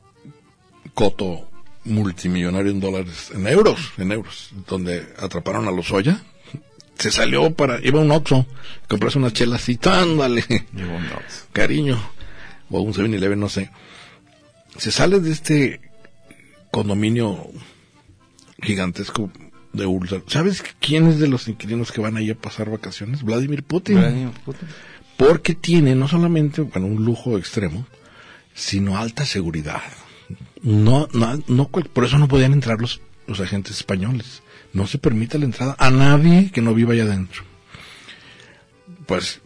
[0.95, 1.49] coto
[1.85, 6.23] multimillonario en dólares, en euros, en euros, donde atraparon a los Oya,
[6.99, 8.47] se salió para, iba a un Oxxo,
[8.89, 10.45] comprarse unas chelas y ándale.
[10.73, 11.19] Digo, no.
[11.53, 12.01] cariño,
[12.71, 13.71] o un 7-Eleven, no sé,
[14.77, 15.81] se sale de este
[16.71, 17.49] condominio
[18.61, 19.31] gigantesco
[19.73, 20.23] de úlcera.
[20.27, 23.23] ¿Sabes quién es de los inquilinos que van ahí a pasar vacaciones?
[23.23, 23.99] Vladimir Putin.
[23.99, 24.69] Vladimir Putin.
[25.17, 27.87] Porque tiene no solamente bueno, un lujo extremo,
[28.55, 29.83] sino alta seguridad.
[30.63, 34.43] No, no, no, por eso no podían entrar los, los agentes españoles.
[34.73, 37.43] No se permite la entrada a nadie que no viva allá adentro.
[39.07, 39.41] Pues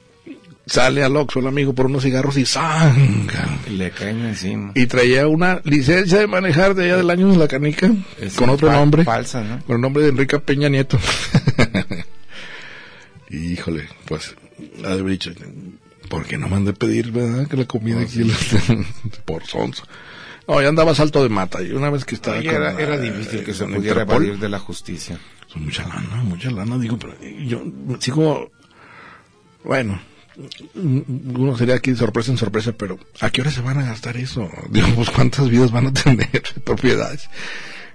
[0.67, 3.59] sale al Oxxo el amigo por unos cigarros y ¡zanga!
[3.67, 4.73] Y le caen encima.
[4.75, 8.49] Y traía una licencia de manejar de allá del año de la canica, Es con
[8.51, 9.63] otro nombre, Falsa, ¿no?
[9.65, 10.99] con el nombre de Enrique Peña Nieto.
[13.31, 14.35] y híjole, pues,
[14.85, 15.33] ha de dicho,
[16.09, 17.47] ¿por qué no mandé pedir, verdad?
[17.49, 18.35] Que la comida aquí, la-
[19.25, 19.85] por sonso.
[20.49, 23.45] No, ya andaba salto de mata, y una vez que estaba Ay, con era, difícil
[23.45, 25.19] que se pudiera evadir de la justicia.
[25.47, 27.63] son mucha lana, mucha lana, digo, pero yo
[28.01, 28.51] sigo,
[29.65, 30.01] bueno,
[30.75, 34.49] uno sería aquí sorpresa en sorpresa, pero ¿a qué hora se van a gastar eso?
[34.71, 36.29] Digo, pues cuántas vidas van a tener
[36.65, 37.29] propiedades.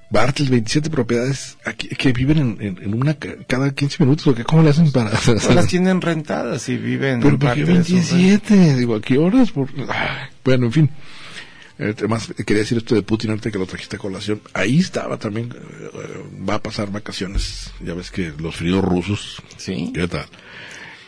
[0.09, 4.33] Bartels, 27 propiedades aquí, que viven en, en- en una ca- cada 15 minutos, ¿o
[4.35, 4.45] qué?
[4.45, 7.83] ¿Cómo le hacen para Todas las tienen rentadas y viven Pero ¿por qué parte de
[7.83, 8.75] su 27?
[8.77, 9.51] Digo, ¿a qué horas?
[9.51, 9.67] Por...
[10.45, 10.89] Bueno, en fin.
[11.77, 14.41] Eh, Además, quería decir esto de Putin antes que lo trajiste a colación.
[14.53, 15.99] Ahí estaba también, eh, eh,
[16.49, 17.71] va a pasar vacaciones.
[17.81, 20.25] Ya ves que los fríos rusos, Sí, ¿qué tal?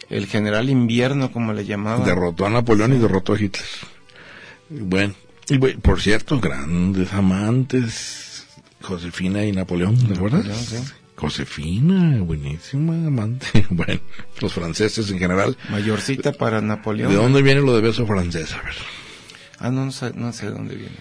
[0.09, 2.05] El general invierno, como le llamaban.
[2.05, 3.65] Derrotó a Napoleón y derrotó a Hitler.
[4.69, 5.13] Bueno,
[5.49, 8.45] y bueno, por cierto, grandes amantes,
[8.81, 10.45] Josefina y Napoleón, ¿te acuerdas?
[10.45, 10.93] Napoleón, sí.
[11.15, 13.47] Josefina, buenísima amante.
[13.69, 13.99] Bueno,
[14.41, 15.57] los franceses en general.
[15.69, 17.11] Mayorcita para Napoleón.
[17.11, 18.53] ¿De dónde viene lo de beso francés?
[18.53, 18.73] A ver.
[19.59, 20.95] Ah, no, no sé, no sé de dónde viene.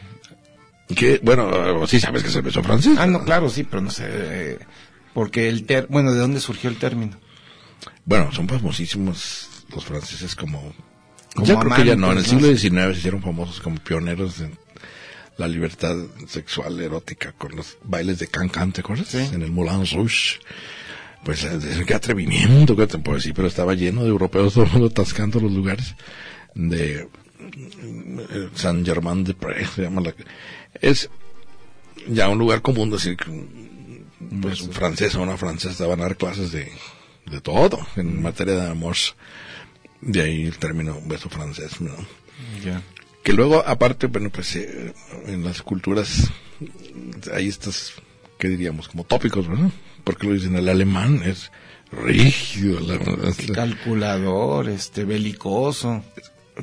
[0.96, 1.20] ¿Qué?
[1.22, 2.96] Bueno, sí sabes que es el beso francés.
[2.98, 4.04] Ah, no, claro, sí, pero no sé.
[4.08, 4.58] eh,
[5.14, 7.16] porque el ter bueno, ¿de dónde surgió el término?
[8.04, 10.72] Bueno, son famosísimos los franceses como...
[11.34, 14.40] Como ya creo que ya no, en el siglo XIX se hicieron famosos como pioneros
[14.40, 14.58] en
[15.36, 15.94] la libertad
[16.26, 19.08] sexual erótica con los bailes de cancan, ¿te acuerdas?
[19.08, 19.18] Sí.
[19.32, 20.38] En el Moulin Rouge.
[21.24, 24.70] Pues eh, qué atrevimiento, qué te puedo decir, pero estaba lleno de europeos, todo el
[24.70, 25.94] mundo atascando los lugares
[26.54, 30.14] de eh, San Germain de Prés, se llama la...
[30.80, 31.08] Es
[32.08, 33.68] ya un lugar común decir que un-
[34.42, 36.72] pues un francés o una francesa van a dar clases de,
[37.30, 38.96] de todo en materia de amor.
[40.00, 41.72] De ahí el término beso francés.
[43.22, 44.94] Que luego, aparte, bueno, pues eh,
[45.26, 46.30] en las culturas
[47.34, 47.92] hay estas,
[48.38, 48.88] ¿qué diríamos?
[48.88, 49.70] Como tópicos, ¿verdad?
[50.04, 51.50] Porque lo dicen, el alemán es
[51.90, 56.04] rígido, la- la- Calculador, este, belicoso.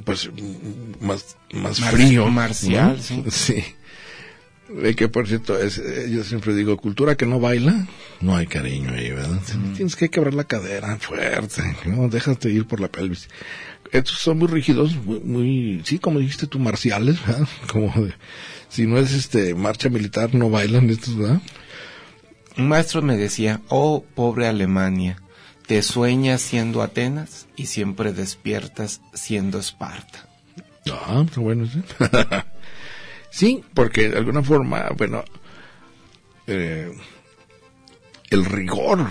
[0.03, 0.29] pues
[1.01, 2.27] más, más Mar- frío.
[2.27, 3.03] marcial, ¿no?
[3.03, 3.23] sí.
[3.29, 3.63] Sí.
[4.69, 7.87] De que, por cierto, es, eh, yo siempre digo, cultura que no baila,
[8.19, 9.39] no hay cariño ahí, ¿verdad?
[9.75, 12.09] Tienes que quebrar la cadera fuerte, ¿no?
[12.09, 13.27] Déjate ir por la pelvis.
[13.91, 17.47] Estos son muy rígidos, muy, muy sí, como dijiste tú, marciales, ¿verdad?
[17.71, 18.13] Como de,
[18.69, 21.41] si no es este marcha militar, no bailan estos, ¿verdad?
[22.57, 25.21] Un maestro me decía, oh, pobre Alemania,
[25.67, 30.27] te sueñas siendo Atenas y siempre despiertas siendo Esparta.
[30.91, 31.81] Ah, bueno, sí.
[33.35, 35.23] sí, porque de alguna forma, bueno,
[36.47, 36.91] eh,
[38.29, 39.09] el rigor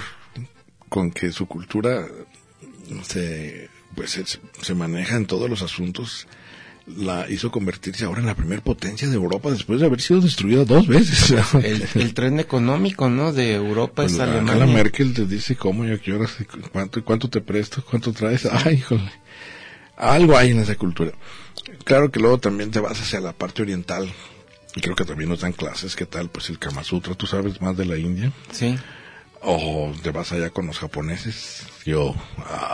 [0.89, 2.07] con que su cultura
[3.03, 6.27] se, pues, se, se maneja en todos los asuntos
[6.87, 10.65] la hizo convertirse ahora en la primer potencia de Europa después de haber sido destruida
[10.65, 11.35] dos veces.
[11.55, 13.33] El, el tren económico, ¿no?
[13.33, 14.75] De Europa es Pues, Angela Alemania.
[14.75, 16.37] Merkel te dice cómo y a qué horas,
[16.73, 18.47] cuánto, cuánto te presto, cuánto traes.
[18.53, 19.11] Ay, híjole.
[19.97, 21.13] Algo hay en esa cultura.
[21.85, 24.11] Claro que luego también te vas hacia la parte oriental.
[24.77, 25.95] Y creo que también nos dan clases.
[25.95, 26.29] ¿Qué tal?
[26.31, 27.15] Pues el Kama Sutra.
[27.15, 28.33] ¿Tú sabes más de la India?
[28.51, 28.77] Sí.
[29.41, 31.67] O te vas allá con los japoneses.
[31.85, 32.15] Yo,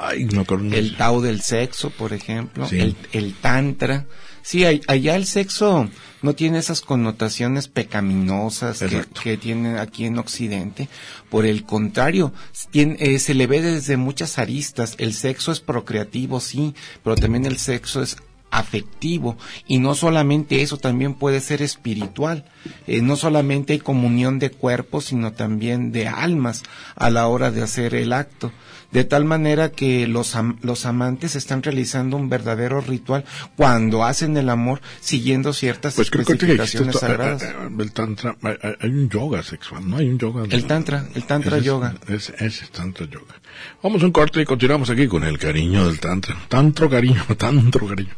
[0.02, 2.66] ay, no con El Tao del sexo, por ejemplo.
[2.66, 2.78] Sí.
[2.78, 4.06] El, el Tantra.
[4.50, 5.88] Sí, allá el sexo
[6.22, 10.88] no tiene esas connotaciones pecaminosas que, que tiene aquí en Occidente.
[11.28, 12.32] Por el contrario,
[12.72, 14.96] tiene- eh, se le ve desde muchas aristas.
[14.98, 18.16] El sexo es procreativo, sí, pero también el sexo es
[18.50, 19.36] afectivo
[19.68, 22.44] y no solamente eso también puede ser espiritual
[22.88, 26.64] Eh, no solamente hay comunión de cuerpos sino también de almas
[26.96, 28.50] a la hora de hacer el acto
[28.92, 33.24] de tal manera que los, am- los amantes están realizando un verdadero ritual
[33.56, 37.42] cuando hacen el amor siguiendo ciertas Pues creo que que especificaciones esto, eh, sagradas.
[37.42, 39.96] eh, el tantra, hay- un yoga sexual, ¿no?
[39.98, 40.44] Hay un yoga.
[40.50, 41.94] El tantra, el tantra Ese es- yoga.
[42.08, 43.34] Ese, ese es tantra yoga.
[43.82, 46.36] Vamos a un corte y continuamos aquí con el cariño del tantra.
[46.48, 48.14] Tantro cariño, tantro cariño.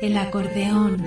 [0.00, 1.06] El acordeón.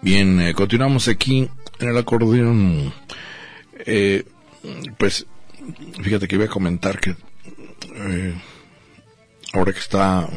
[0.00, 1.48] Bien, eh, continuamos aquí
[1.80, 2.92] en el acordeón.
[3.80, 4.24] Eh,
[4.96, 5.26] pues,
[6.02, 7.16] fíjate que voy a comentar que
[7.94, 8.34] eh,
[9.52, 10.28] ahora que está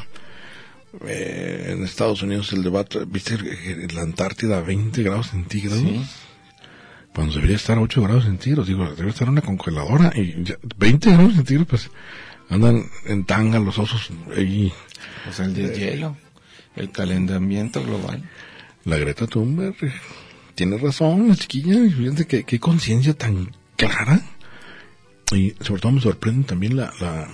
[1.06, 3.38] eh, en Estados Unidos el debate, ¿viste
[3.94, 5.82] la Antártida a 20 grados centígrados?
[5.82, 6.04] Sí.
[7.14, 11.12] Cuando debería estar a 8 grados centígrados, digo, debe estar una congeladora y ya, 20
[11.12, 11.90] grados centígrados, pues
[12.52, 14.72] andan en tanga los osos ahí.
[15.28, 16.18] O sea, el deshielo,
[16.76, 18.22] el calentamiento global.
[18.84, 19.93] La Greta Thunberg eh,
[20.54, 24.22] tiene razón, la chiquilla, y fíjate que qué conciencia tan clara.
[25.34, 27.30] Y sobre todo me sorprende también la, la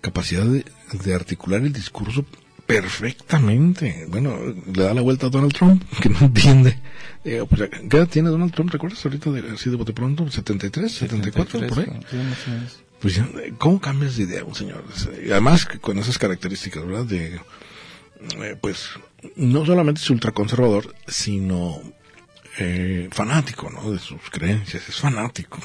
[0.00, 2.24] capacidad de, de articular el discurso
[2.66, 4.06] perfectamente.
[4.08, 4.38] Bueno,
[4.72, 6.78] le da la vuelta a Donald Trump, que no entiende.
[7.24, 8.70] Digo, pues, ¿Qué edad tiene Donald Trump?
[8.70, 10.24] ¿Recuerdas ahorita de, así de bote pronto?
[10.24, 10.70] ¿73?
[10.70, 11.68] ¿74?
[11.68, 12.00] por ahí.
[12.10, 12.83] Sí.
[13.04, 13.20] Pues
[13.58, 14.82] ¿cómo cambias de idea un señor?
[15.30, 17.04] Además con esas características, ¿verdad?
[17.04, 17.38] De,
[18.40, 18.88] eh, pues,
[19.36, 21.82] no solamente es ultraconservador, sino
[22.58, 23.90] eh, fanático, ¿no?
[23.90, 25.58] De sus creencias, es fanático.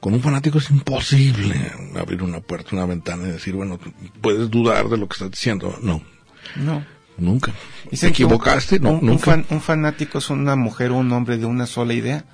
[0.00, 1.54] Con un fanático es imposible
[2.00, 3.78] abrir una puerta, una ventana y decir, bueno,
[4.22, 5.78] puedes dudar de lo que estás diciendo.
[5.82, 6.02] No,
[6.56, 6.86] No.
[7.18, 7.52] nunca.
[7.90, 8.80] ¿Te equivocaste?
[8.80, 9.24] No, un, un nunca.
[9.26, 12.24] fan- un fanático es una mujer o un hombre de una sola idea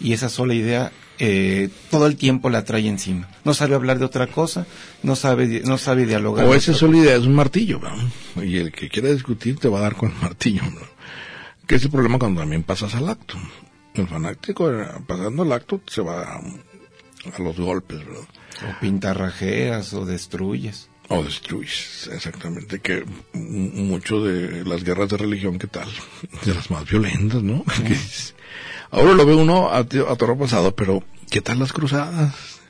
[0.00, 3.28] y esa sola idea eh, todo el tiempo la trae encima.
[3.44, 4.66] No sabe hablar de otra cosa,
[5.02, 6.46] no sabe, no sabe dialogar.
[6.46, 8.42] O esa sola idea es un martillo, ¿no?
[8.42, 10.80] Y el que quiera discutir te va a dar con el martillo, ¿no?
[11.66, 13.36] Que es el problema cuando también pasas al acto.
[13.94, 18.24] El fanático, eh, pasando al acto, se va a, a los golpes, ¿verdad?
[18.68, 20.88] O pintarrajeas o destruyes.
[21.08, 23.04] O destruyes, exactamente, que
[23.34, 25.88] mucho de las guerras de religión, ¿qué tal?
[26.44, 27.62] De las más violentas, ¿no?
[28.94, 32.60] Ahora lo ve uno a, a toro pasado, pero ¿qué tal las cruzadas?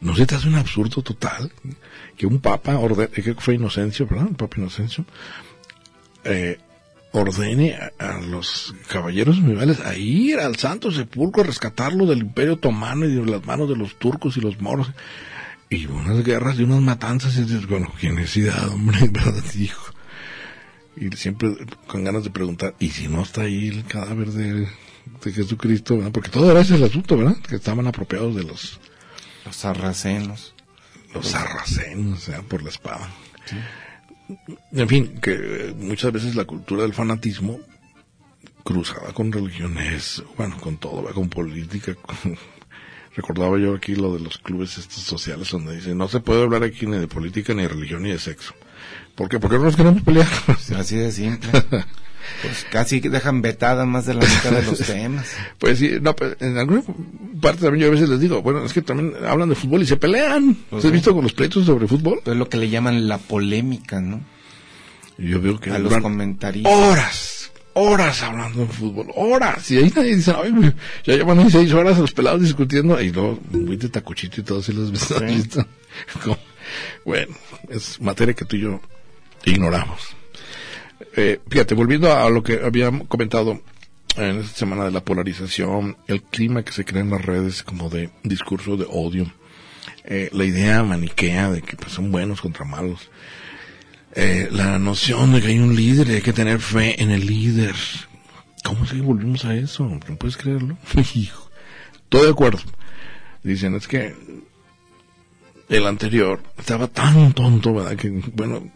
[0.00, 1.52] ¿No se te hace un absurdo total?
[2.16, 4.28] Que un papa, orde- que fue Inocencio, ¿verdad?
[4.30, 5.04] El papa Inocencio,
[6.24, 6.58] eh,
[7.12, 13.04] ordene a, los caballeros medievales a ir al Santo Sepulcro a rescatarlo del Imperio Otomano
[13.06, 14.90] y de las manos de los turcos y los moros
[15.68, 19.42] y unas guerras y unas matanzas y dices, bueno, qué necesidad, hombre, ¿verdad?
[19.58, 19.92] Hijo.
[20.96, 21.50] Y siempre
[21.86, 24.68] con ganas de preguntar, ¿y si no está ahí el cadáver de,
[25.24, 25.96] de Jesucristo?
[25.96, 26.12] ¿verdad?
[26.12, 27.36] Porque todo era ese el asunto, ¿verdad?
[27.48, 28.80] Que estaban apropiados de los,
[29.44, 30.54] Los sarracenos.
[31.14, 33.08] los sarracenos, o sea, por la espada.
[34.72, 37.60] En fin, que eh, muchas veces la cultura del fanatismo
[38.64, 41.14] cruzada con religiones, bueno, con todo, ¿verdad?
[41.14, 42.38] con política, con-
[43.14, 46.62] recordaba yo aquí lo de los clubes estos sociales donde dicen, no se puede hablar
[46.62, 48.54] aquí ni de política, ni de religión, ni de sexo.
[49.14, 49.38] ¿Por qué?
[49.38, 50.28] Porque no nos queremos pelear.
[50.76, 51.50] Así de simple.
[52.42, 55.30] Pues casi dejan vetada más de la mitad de los temas.
[55.58, 56.82] Pues sí, no, pues, en alguna
[57.40, 59.86] parte también yo a veces les digo, bueno, es que también hablan de fútbol y
[59.86, 60.56] se pelean.
[60.70, 60.94] Pues ¿Has sí.
[60.94, 62.20] visto con los pleitos sobre fútbol?
[62.24, 64.20] Es lo que le llaman la polémica, ¿no?
[65.18, 66.72] Yo veo que A los duran comentaristas.
[66.72, 69.70] horas, horas hablando de fútbol, horas.
[69.70, 70.72] Y ahí nadie dice, ay, güey,
[71.04, 73.00] ya llevan seis horas los pelados discutiendo.
[73.00, 75.10] Y luego, muy de tacuchito y todo, si los ves.
[75.12, 75.66] ¿has
[77.04, 77.34] Bueno,
[77.68, 78.80] es materia que tú y yo
[79.44, 80.00] ignoramos.
[81.16, 83.60] Eh, fíjate, volviendo a lo que había comentado
[84.16, 87.88] en esta semana de la polarización, el clima que se crea en las redes como
[87.88, 89.32] de discurso de odio,
[90.04, 93.10] eh, la idea maniquea de que pues, son buenos contra malos,
[94.14, 97.26] eh, la noción de que hay un líder y hay que tener fe en el
[97.26, 97.74] líder.
[98.64, 99.84] ¿Cómo se volvimos a eso?
[99.84, 100.76] ¿No puedes creerlo?
[100.94, 102.60] Estoy de acuerdo.
[103.42, 104.14] Dicen, es que
[105.68, 107.96] el anterior estaba tan tonto, ¿verdad?
[107.96, 108.70] Que, bueno,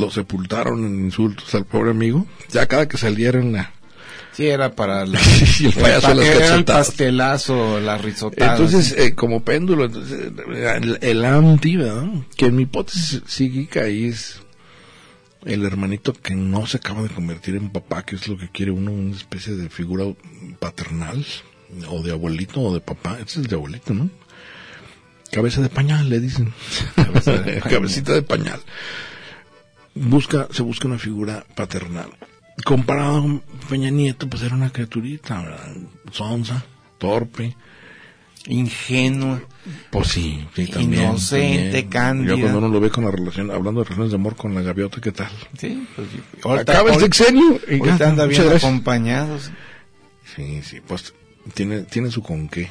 [0.00, 2.26] lo sepultaron en insultos al pobre amigo.
[2.50, 3.72] Ya cada que saliera en la...
[4.32, 5.20] Sí, era para la,
[5.60, 8.52] Y el payaso las era el pastelazo, la risotada.
[8.52, 12.08] Entonces, eh, como péndulo, entonces, el, el anti, ¿verdad?
[12.36, 14.40] Que en mi hipótesis psíquica ahí es
[15.44, 18.70] el hermanito que no se acaba de convertir en papá, que es lo que quiere
[18.70, 20.04] uno, una especie de figura
[20.58, 21.24] paternal,
[21.88, 23.14] o de abuelito, o de papá.
[23.14, 24.10] Ese es el de abuelito, ¿no?
[25.30, 26.52] Cabeza de pañal, le dicen.
[26.96, 27.62] Cabeza de pañal.
[27.70, 28.60] Cabecita de pañal.
[29.94, 32.10] Busca, se busca una figura paternal.
[32.64, 35.76] Comparado con Peña Nieto, pues era una criaturita, ¿verdad?
[36.12, 36.64] Sonsa,
[36.98, 37.56] torpe.
[38.46, 39.42] ingenua.
[39.90, 41.02] Pues sí, sí, también.
[41.02, 42.34] Inocente, cándida.
[42.34, 44.62] Ya cuando uno lo ve con la relación, hablando de relaciones de amor con la
[44.62, 45.30] gaviota, ¿qué tal?
[45.58, 46.08] Sí, pues
[46.42, 47.60] ahorita, Acaba el sexenio.
[47.68, 49.50] y ya, anda bien acompañados.
[50.36, 51.12] Sí, sí, pues
[51.54, 52.70] tiene, tiene su con qué.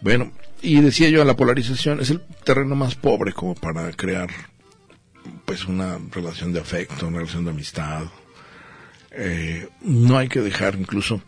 [0.00, 0.30] Bueno,
[0.62, 4.30] y decía yo, la polarización es el terreno más pobre como para crear
[5.44, 8.04] pues una relación de afecto, una relación de amistad.
[9.10, 11.22] eh, no hay que dejar incluso,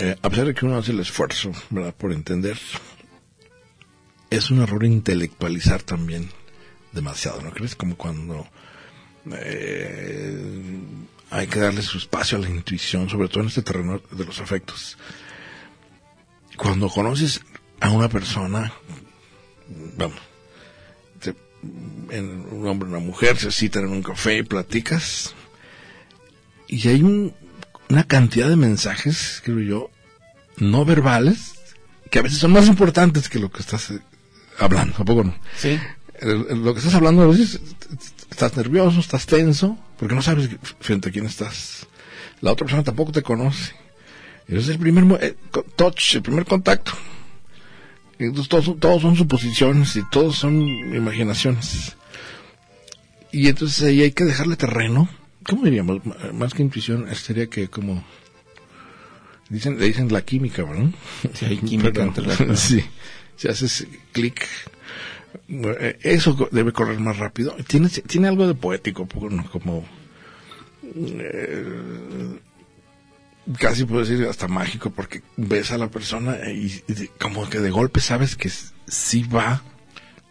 [0.00, 1.94] eh, a pesar de que uno hace el esfuerzo, ¿verdad?
[1.94, 2.58] Por entender,
[4.30, 6.30] es un error intelectualizar también
[6.92, 7.76] demasiado, ¿no crees?
[7.76, 8.46] Como cuando
[9.32, 10.80] eh,
[11.30, 14.40] hay que darle su espacio a la intuición, sobre todo en este terreno de los
[14.40, 14.98] afectos.
[16.56, 17.40] Cuando conoces
[17.80, 18.72] a una persona,
[19.96, 20.18] vamos,
[22.10, 25.34] en- un hombre y una mujer se citan en un café y platicas,
[26.68, 27.34] y hay un-
[27.88, 29.90] una cantidad de mensajes, creo yo,
[30.56, 31.54] no verbales,
[32.10, 33.98] que a veces son más importantes que lo que estás eh,
[34.58, 35.34] hablando, ¿a poco no?
[35.56, 35.78] Sí.
[36.20, 37.60] Lo que estás hablando a veces
[38.30, 40.48] estás nervioso, estás tenso, porque no sabes
[40.80, 41.86] frente a quién estás.
[42.40, 43.72] La otra persona tampoco te conoce.
[44.46, 45.36] Es el primer eh,
[45.76, 46.92] touch, el primer contacto.
[48.24, 50.60] Entonces todos, son- todos son suposiciones y todos son
[50.94, 51.96] imaginaciones.
[53.30, 55.08] Y entonces ahí hay que dejarle terreno.
[55.46, 56.00] ¿Cómo diríamos?
[56.04, 58.04] M- Más que intuición, sería que como...
[59.48, 60.92] Dicen, le dicen la química, ¿no?
[61.34, 62.82] Sí, hay química entre las- Sí,
[63.36, 64.46] si haces clic,
[65.48, 67.54] eh, eso debe correr más rápido.
[67.66, 69.44] Tiene, tiene algo de poético, ¿no?
[69.50, 69.84] como
[70.94, 72.38] eh,
[73.58, 76.82] casi puedo decir hasta mágico, porque ves a la persona y,
[77.20, 78.50] como que de golpe sabes que
[78.86, 79.62] sí va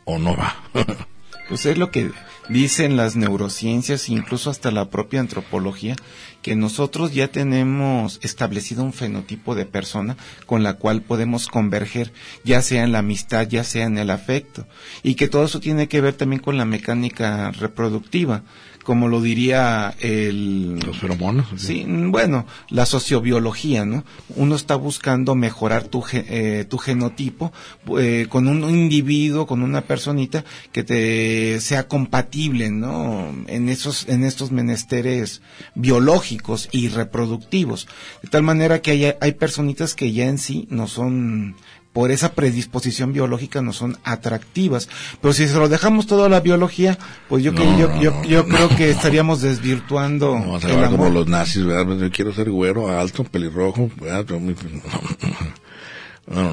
[0.05, 0.55] o no va.
[1.49, 2.12] Pues es lo que
[2.47, 5.97] dicen las neurociencias, incluso hasta la propia antropología,
[6.41, 12.14] que nosotros ya tenemos establecido un fenotipo de persona con la cual podemos converger,
[12.45, 14.66] ya sea en la amistad, ya sea en el afecto,
[15.03, 18.43] y que todo eso tiene que ver también con la mecánica reproductiva,
[18.84, 20.79] como lo diría el...
[20.79, 21.47] Los feromonas.
[21.57, 24.03] Sí, bueno, la sociobiología, ¿no?
[24.36, 27.51] Uno está buscando mejorar tu, eh, tu genotipo
[27.97, 33.34] eh, con un individuo, con una personita que te sea compatible, ¿no?
[33.47, 35.41] En esos, en estos menesteres
[35.75, 37.88] biológicos y reproductivos.
[38.21, 41.55] De tal manera que hay, hay personitas que ya en sí no son
[41.93, 44.87] por esa predisposición biológica no son atractivas.
[45.21, 48.01] Pero si se lo dejamos todo a la biología, pues yo, que- No, yo, no,
[48.01, 51.85] yo, no, yo no, creo que estaríamos desvirtuando vas a acabar como los nazis, ¿verdad?
[51.85, 53.89] Pues Yo quiero ser güero, alto, pelirrojo.
[53.99, 54.25] ¿verdad?
[54.29, 54.55] No, no,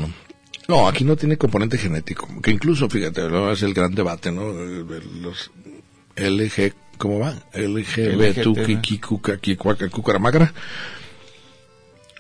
[0.01, 0.11] no.
[0.69, 2.29] No, aquí no tiene componente genético.
[2.43, 3.23] Que incluso, fíjate,
[3.53, 4.53] es el gran debate, ¿no?
[4.53, 5.51] Los
[6.17, 7.33] LG, ¿cómo va?
[7.55, 8.19] LGB,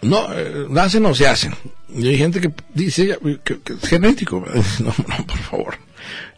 [0.03, 1.53] No, eh, nacen o se hacen.
[1.89, 4.45] Y hay gente que dice que, que es genético.
[4.81, 5.75] No, no, por favor.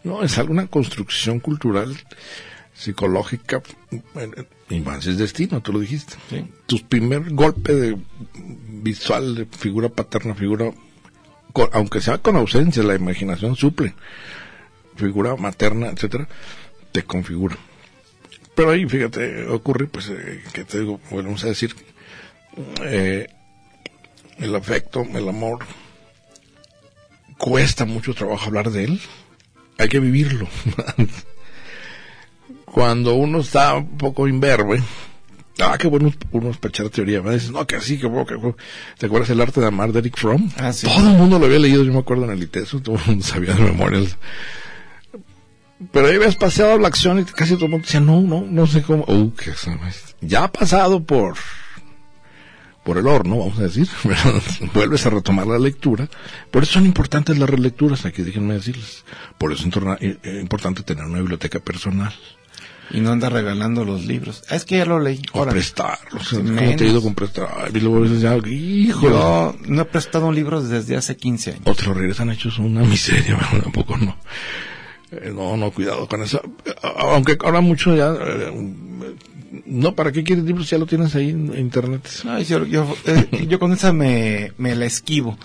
[0.02, 1.94] No, es alguna construcción cultural,
[2.74, 3.62] psicológica.
[3.90, 4.30] eh,
[4.70, 6.14] Infancia es destino, tú lo dijiste.
[6.30, 6.44] Sí.
[6.66, 7.96] Tu primer golpe de
[8.82, 10.70] visual de figura paterna, figura,
[11.52, 13.94] con- aunque sea con ausencia, la imaginación suple.
[14.96, 16.28] Figura materna, etcétera,
[16.92, 17.56] te configura.
[18.54, 21.74] Pero ahí, fíjate, ocurre, pues, eh, que te digo, volvemos a decir,
[22.84, 23.26] eh,
[24.41, 25.61] el afecto, el amor,
[27.38, 29.01] cuesta mucho trabajo hablar de él.
[29.78, 30.49] Hay que vivirlo.
[32.64, 34.82] Cuando uno está un poco imberbe,
[35.61, 38.57] ah, qué bueno uno pechar teoría, me dices, no, que así, que bueno, que bueno.
[38.97, 40.51] ¿Te acuerdas el arte de amar de Eric Fromm?
[40.57, 40.86] Ah, sí.
[40.86, 43.24] Todo el mundo lo había leído, yo me acuerdo en el ITESO, todo el mundo
[43.24, 44.01] sabía de memoria.
[45.93, 48.66] Pero ahí habías paseado la acción y casi todo el mundo decía, no, no, no
[48.66, 49.05] sé cómo.
[49.09, 49.70] Uh, que eso,
[50.20, 51.36] ya ha pasado por
[52.91, 54.43] por el horno, vamos a decir, ¿verdad?
[54.74, 56.09] vuelves a retomar la lectura.
[56.51, 59.05] Por eso son importantes las relecturas, aquí déjenme decirles.
[59.38, 62.12] Por eso es eh, eh, importante tener una biblioteca personal.
[62.91, 64.43] Y no anda regalando los libros.
[64.51, 65.22] Ah, Es que ya lo leí.
[65.30, 65.53] O Órale.
[65.53, 66.26] prestarlos.
[66.30, 67.70] Sí, ¿Cómo te he ido con prestar?
[67.72, 69.14] Y luego dices, ya, híjole.
[69.14, 71.62] Yo no he prestado un libro desde hace 15 años.
[71.66, 73.62] O te lo regresan hechos una miseria, ¿verdad?
[73.62, 74.16] tampoco no.
[75.12, 76.43] Eh, no, no, cuidado con eso.
[76.82, 78.12] Aunque ahora mucho ya...
[78.20, 78.51] eh,
[79.66, 80.68] no, ¿para qué quieres libros?
[80.70, 82.09] Ya lo tienes ahí en internet.
[82.24, 85.36] No, yo, yo, eh, yo con esa me, me la esquivo.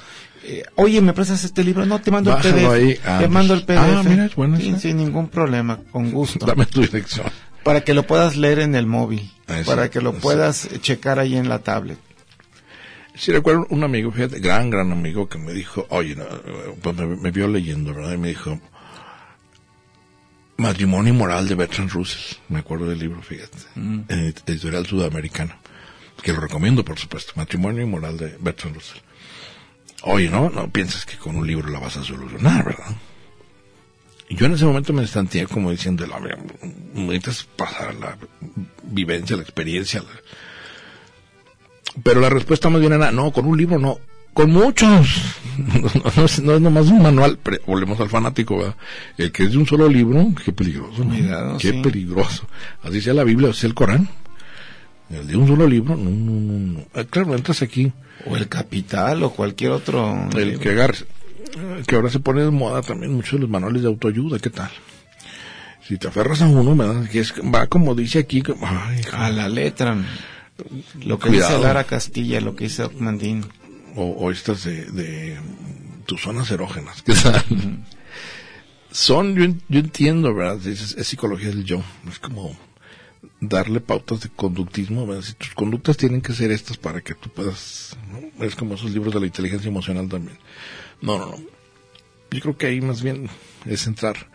[0.43, 1.85] Eh, Oye, ¿me prestas este libro?
[1.87, 2.69] No, te mando el Bájalo PDF.
[2.71, 2.99] ahí.
[3.03, 3.77] Ah, te mando el PDF.
[3.79, 4.79] ah, mira, es bueno esa.
[4.79, 6.45] sin ningún problema, con gusto.
[6.45, 7.25] Dame tu dirección.
[7.63, 9.31] Para que lo puedas leer en el móvil.
[9.47, 10.19] Ah, sí, para que lo sí.
[10.21, 11.97] puedas checar ahí en la tablet.
[13.15, 16.25] Sí, recuerdo un amigo, fíjate, gran, gran amigo que me dijo, oye, no,
[16.81, 18.13] pues me, me vio leyendo, ¿verdad?
[18.13, 18.59] Y me dijo,
[20.57, 22.37] Matrimonio Moral de Bertrand Russell.
[22.49, 23.57] Me acuerdo del libro, fíjate.
[23.75, 24.05] En
[24.47, 25.57] editorial sudamericana.
[26.21, 27.33] Que lo recomiendo, por supuesto.
[27.35, 28.99] Matrimonio Moral de Bertrand Russell.
[30.03, 32.95] Oye, no, no piensas que con un libro la vas a solucionar, ¿verdad?
[34.29, 36.19] Y yo en ese momento me estanteé como diciendo, "La-
[36.93, 38.17] necesitas pasar la
[38.83, 40.01] vivencia, la experiencia.
[40.01, 43.99] la- Pero la respuesta más bien era, no, con un libro no,
[44.35, 45.23] con muchos.
[45.57, 48.75] No, no es, no es nomás un manual, pero volvemos al fanático, ¿verdad?
[49.17, 51.03] El que es de un solo libro, qué peligroso.
[51.05, 51.11] ¿no?
[51.11, 51.81] Cuidado, qué sí.
[51.81, 52.45] peligroso.
[52.83, 54.09] Así sea la Biblia, así sea el Corán.
[55.09, 56.73] El de un solo libro, no, no, no.
[56.73, 56.85] no.
[56.93, 57.91] Ah, claro, entras aquí,
[58.25, 60.27] O el Capital o cualquier otro.
[60.35, 60.59] el libro.
[60.59, 61.05] que agarres,
[61.87, 64.69] que ahora se pone de moda también muchos de los manuales de autoayuda, ¿qué tal?
[65.87, 67.07] Si te aferras a uno, ¿verdad?
[67.09, 69.95] Que es, va como dice aquí, ay, A la letra.
[71.05, 71.51] Lo que Cuidado.
[71.55, 73.45] dice Lara Castilla, lo que dice Mandín.
[73.95, 75.37] O, o estas de, de
[76.05, 77.43] tus zonas erógenas, ¿qué tal?
[78.91, 80.65] Son, yo, yo entiendo, ¿verdad?
[80.67, 82.55] Es, es psicología del yo, es como
[83.41, 85.23] darle pautas de conductismo, ¿verdad?
[85.23, 88.45] Si tus conductas tienen que ser estas para que tú puedas, ¿no?
[88.45, 90.37] Es como esos libros de la inteligencia emocional también.
[91.01, 91.37] No, no, no.
[92.31, 93.29] Yo creo que ahí más bien
[93.65, 94.29] es entrar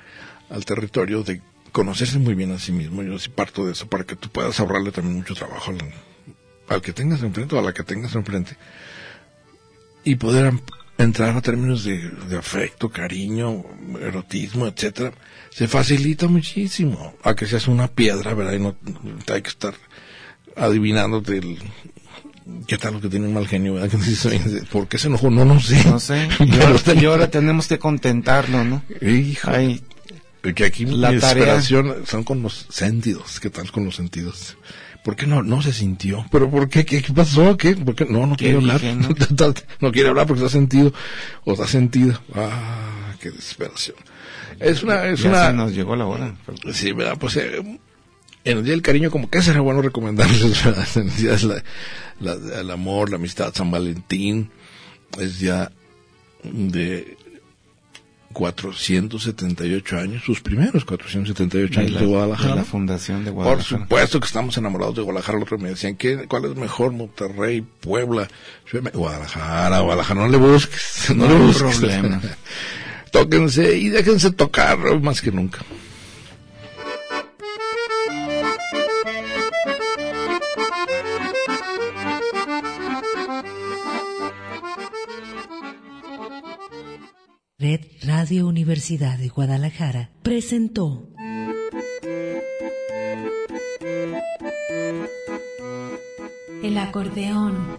[0.48, 1.42] al territorio de
[1.72, 3.02] conocerse muy bien a sí mismo.
[3.02, 5.78] Yo sí parto de eso para que tú puedas ahorrarle también mucho trabajo al,
[6.68, 8.56] al que tengas enfrente o a la que tengas enfrente
[10.04, 10.52] y poder
[10.98, 13.64] entrar a términos de, de afecto, cariño,
[14.00, 15.12] erotismo, etcétera,
[15.50, 18.52] se facilita muchísimo a que seas una piedra, ¿verdad?
[18.54, 19.74] Y no no hay que estar
[20.56, 21.58] adivinándote el
[22.66, 23.90] qué tal lo que tiene un mal genio, ¿verdad?
[23.90, 25.30] Que dices, "Oye, ¿Por qué se enojó?
[25.30, 25.82] No, no sé.
[25.84, 26.28] No sé.
[26.40, 28.82] Y Pero ahora, y ahora tenemos que contentarlo, ¿no?
[29.00, 29.82] Hijo, Ay,
[30.42, 33.40] que aquí la mi desesperación son con los sentidos.
[33.40, 34.56] ¿Qué tal con los sentidos?
[35.04, 36.26] ¿Por qué no, no se sintió?
[36.30, 36.84] ¿Pero por qué?
[36.84, 37.56] ¿Qué, qué pasó?
[37.56, 37.74] ¿Qué?
[37.74, 38.04] ¿Por qué?
[38.04, 38.82] No, no ¿Qué quiere hablar.
[38.82, 39.08] no?
[39.80, 39.92] no?
[39.92, 40.92] quiere hablar porque está sentido.
[41.44, 42.20] O está sentido.
[42.34, 43.96] Ah, qué desesperación.
[44.58, 46.34] Es una, es ya una, se nos llegó la hora.
[46.72, 47.16] Sí, ¿verdad?
[47.18, 47.62] Pues eh,
[48.44, 50.86] en el Día del Cariño, como que será bueno recomendarles, ¿verdad?
[50.96, 54.50] En el Día es la, amor, la amistad, San Valentín,
[55.18, 55.72] es ya
[56.42, 57.16] de
[58.32, 62.54] 478 años, sus primeros 478 años de, de Guadalajara.
[62.56, 63.80] la Fundación de Por Guadalajara.
[63.82, 65.38] supuesto que estamos enamorados de Guadalajara.
[65.38, 66.92] El otro me decían, ¿qué, ¿cuál es mejor?
[66.92, 68.28] Monterrey, Puebla.
[68.72, 71.62] Yo Guadalajara, Guadalajara, no le busques, no, No le busques.
[71.70, 72.20] problema.
[73.10, 75.58] Tóquense y déjense tocar más que nunca.
[87.60, 91.06] Red Radio Universidad de Guadalajara presentó
[96.62, 97.78] El acordeón.